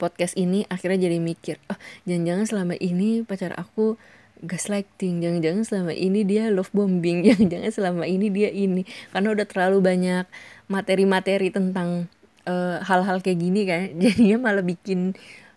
podcast 0.00 0.32
ini 0.40 0.64
akhirnya 0.72 1.12
jadi 1.12 1.20
mikir 1.20 1.60
oh 1.68 1.76
jangan-jangan 2.08 2.46
selama 2.48 2.74
ini 2.80 3.20
pacar 3.20 3.52
aku 3.60 4.00
gaslighting 4.40 5.20
jangan-jangan 5.20 5.62
selama 5.68 5.92
ini 5.92 6.24
dia 6.24 6.48
love 6.48 6.72
bombing 6.72 7.22
jangan-jangan 7.28 7.70
selama 7.72 8.04
ini 8.08 8.28
dia 8.32 8.50
ini. 8.52 8.82
Karena 9.12 9.32
udah 9.32 9.46
terlalu 9.46 9.78
banyak 9.84 10.24
materi-materi 10.70 11.52
tentang 11.52 12.08
eh, 12.48 12.78
hal-hal 12.80 13.20
kayak 13.20 13.38
gini 13.38 13.60
kan 13.68 13.82
jadinya 14.02 14.50
malah 14.50 14.64
bikin 14.64 15.14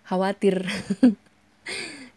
khawatir. 0.07 0.63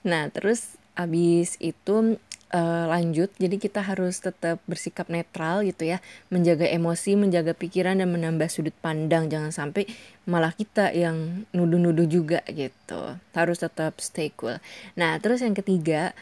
Nah 0.07 0.31
terus 0.31 0.79
abis 0.95 1.59
itu 1.59 2.15
uh, 2.55 2.85
lanjut 2.87 3.29
jadi 3.37 3.57
kita 3.59 3.83
harus 3.83 4.23
tetap 4.23 4.63
bersikap 4.71 5.11
netral 5.11 5.67
gitu 5.67 5.83
ya. 5.91 5.99
Menjaga 6.31 6.71
emosi 6.71 7.19
menjaga 7.19 7.53
pikiran 7.53 7.99
dan 7.99 8.09
menambah 8.15 8.47
sudut 8.47 8.77
pandang. 8.79 9.27
Jangan 9.27 9.51
sampai 9.51 9.91
malah 10.25 10.55
kita 10.55 10.95
yang 10.95 11.49
nuduh-nuduh 11.51 12.07
juga 12.07 12.41
gitu. 12.47 13.19
Harus 13.35 13.59
tetap 13.59 13.99
stay 13.99 14.31
cool. 14.39 14.63
Nah 14.95 15.19
terus 15.19 15.43
yang 15.43 15.59
ketiga 15.59 16.15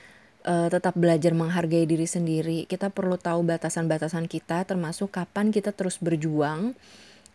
uh, 0.45 0.69
tetap 0.71 0.95
belajar 0.95 1.33
menghargai 1.33 1.89
diri 1.89 2.07
sendiri. 2.07 2.69
Kita 2.69 2.93
perlu 2.93 3.17
tahu 3.17 3.43
batasan-batasan 3.45 4.29
kita, 4.31 4.65
termasuk 4.69 5.13
kapan 5.13 5.51
kita 5.51 5.73
terus 5.73 5.99
berjuang 5.99 6.77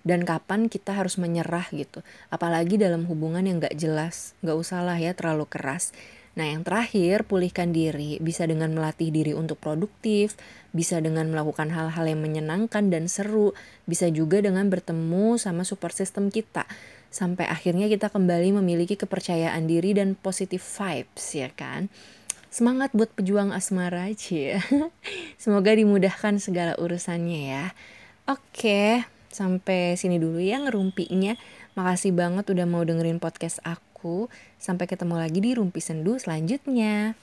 dan 0.07 0.23
kapan 0.23 0.71
kita 0.71 0.95
harus 0.95 1.19
menyerah 1.19 1.67
gitu. 1.75 2.05
Apalagi 2.31 2.79
dalam 2.79 3.03
hubungan 3.09 3.43
yang 3.43 3.59
gak 3.59 3.75
jelas, 3.75 4.37
gak 4.45 4.55
usah 4.55 4.79
lah 4.85 4.95
ya 4.95 5.11
terlalu 5.11 5.43
keras. 5.49 5.91
Nah 6.39 6.47
yang 6.47 6.63
terakhir, 6.63 7.27
pulihkan 7.27 7.75
diri. 7.75 8.15
Bisa 8.23 8.47
dengan 8.47 8.71
melatih 8.71 9.11
diri 9.11 9.35
untuk 9.35 9.59
produktif, 9.59 10.39
bisa 10.71 11.03
dengan 11.03 11.27
melakukan 11.27 11.73
hal-hal 11.73 12.05
yang 12.07 12.23
menyenangkan 12.23 12.87
dan 12.87 13.11
seru, 13.11 13.51
bisa 13.89 14.07
juga 14.07 14.39
dengan 14.39 14.71
bertemu 14.71 15.35
sama 15.35 15.67
support 15.67 15.91
system 15.91 16.31
kita. 16.31 16.63
Sampai 17.09 17.49
akhirnya 17.49 17.89
kita 17.89 18.07
kembali 18.13 18.55
memiliki 18.61 18.95
kepercayaan 18.95 19.65
diri 19.65 19.97
dan 19.97 20.13
positive 20.15 20.61
vibes 20.61 21.25
ya 21.35 21.49
kan. 21.51 21.91
Semangat 22.49 22.89
buat 22.97 23.13
pejuang 23.13 23.53
asmara 23.53 24.09
aja. 24.09 24.57
Semoga 25.41 25.69
dimudahkan 25.69 26.41
segala 26.41 26.73
urusannya 26.81 27.41
ya. 27.45 27.65
Oke, 28.25 29.05
sampai 29.29 29.93
sini 29.93 30.17
dulu 30.17 30.41
ya 30.41 30.57
ngerumpinya. 30.57 31.37
Makasih 31.77 32.09
banget 32.17 32.49
udah 32.49 32.65
mau 32.65 32.81
dengerin 32.81 33.21
podcast 33.21 33.61
aku. 33.61 34.33
Sampai 34.57 34.89
ketemu 34.89 35.21
lagi 35.21 35.37
di 35.45 35.53
Rumpi 35.53 35.77
Sendu 35.77 36.17
selanjutnya. 36.17 37.13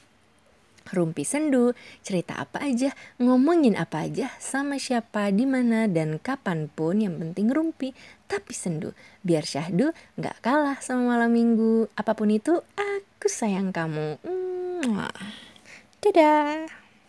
Rumpi 0.87 1.27
Sendu, 1.27 1.75
cerita 2.07 2.39
apa 2.39 2.63
aja, 2.63 2.95
ngomongin 3.19 3.75
apa 3.75 4.07
aja, 4.07 4.31
sama 4.39 4.79
siapa, 4.79 5.35
di 5.35 5.43
mana 5.43 5.91
dan 5.91 6.23
kapan 6.23 6.71
pun 6.71 7.03
yang 7.03 7.19
penting 7.19 7.51
rumpi, 7.51 7.91
tapi 8.31 8.55
sendu. 8.55 8.95
Biar 9.27 9.43
syahdu 9.43 9.91
nggak 10.15 10.47
kalah 10.47 10.79
sama 10.79 11.19
malam 11.19 11.35
minggu. 11.35 11.91
Apa 11.99 12.15
pun 12.15 12.31
itu, 12.31 12.63
aku 12.79 13.06
sayang 13.25 13.73
kamu. 13.73 14.21
Dadah. 16.05 16.86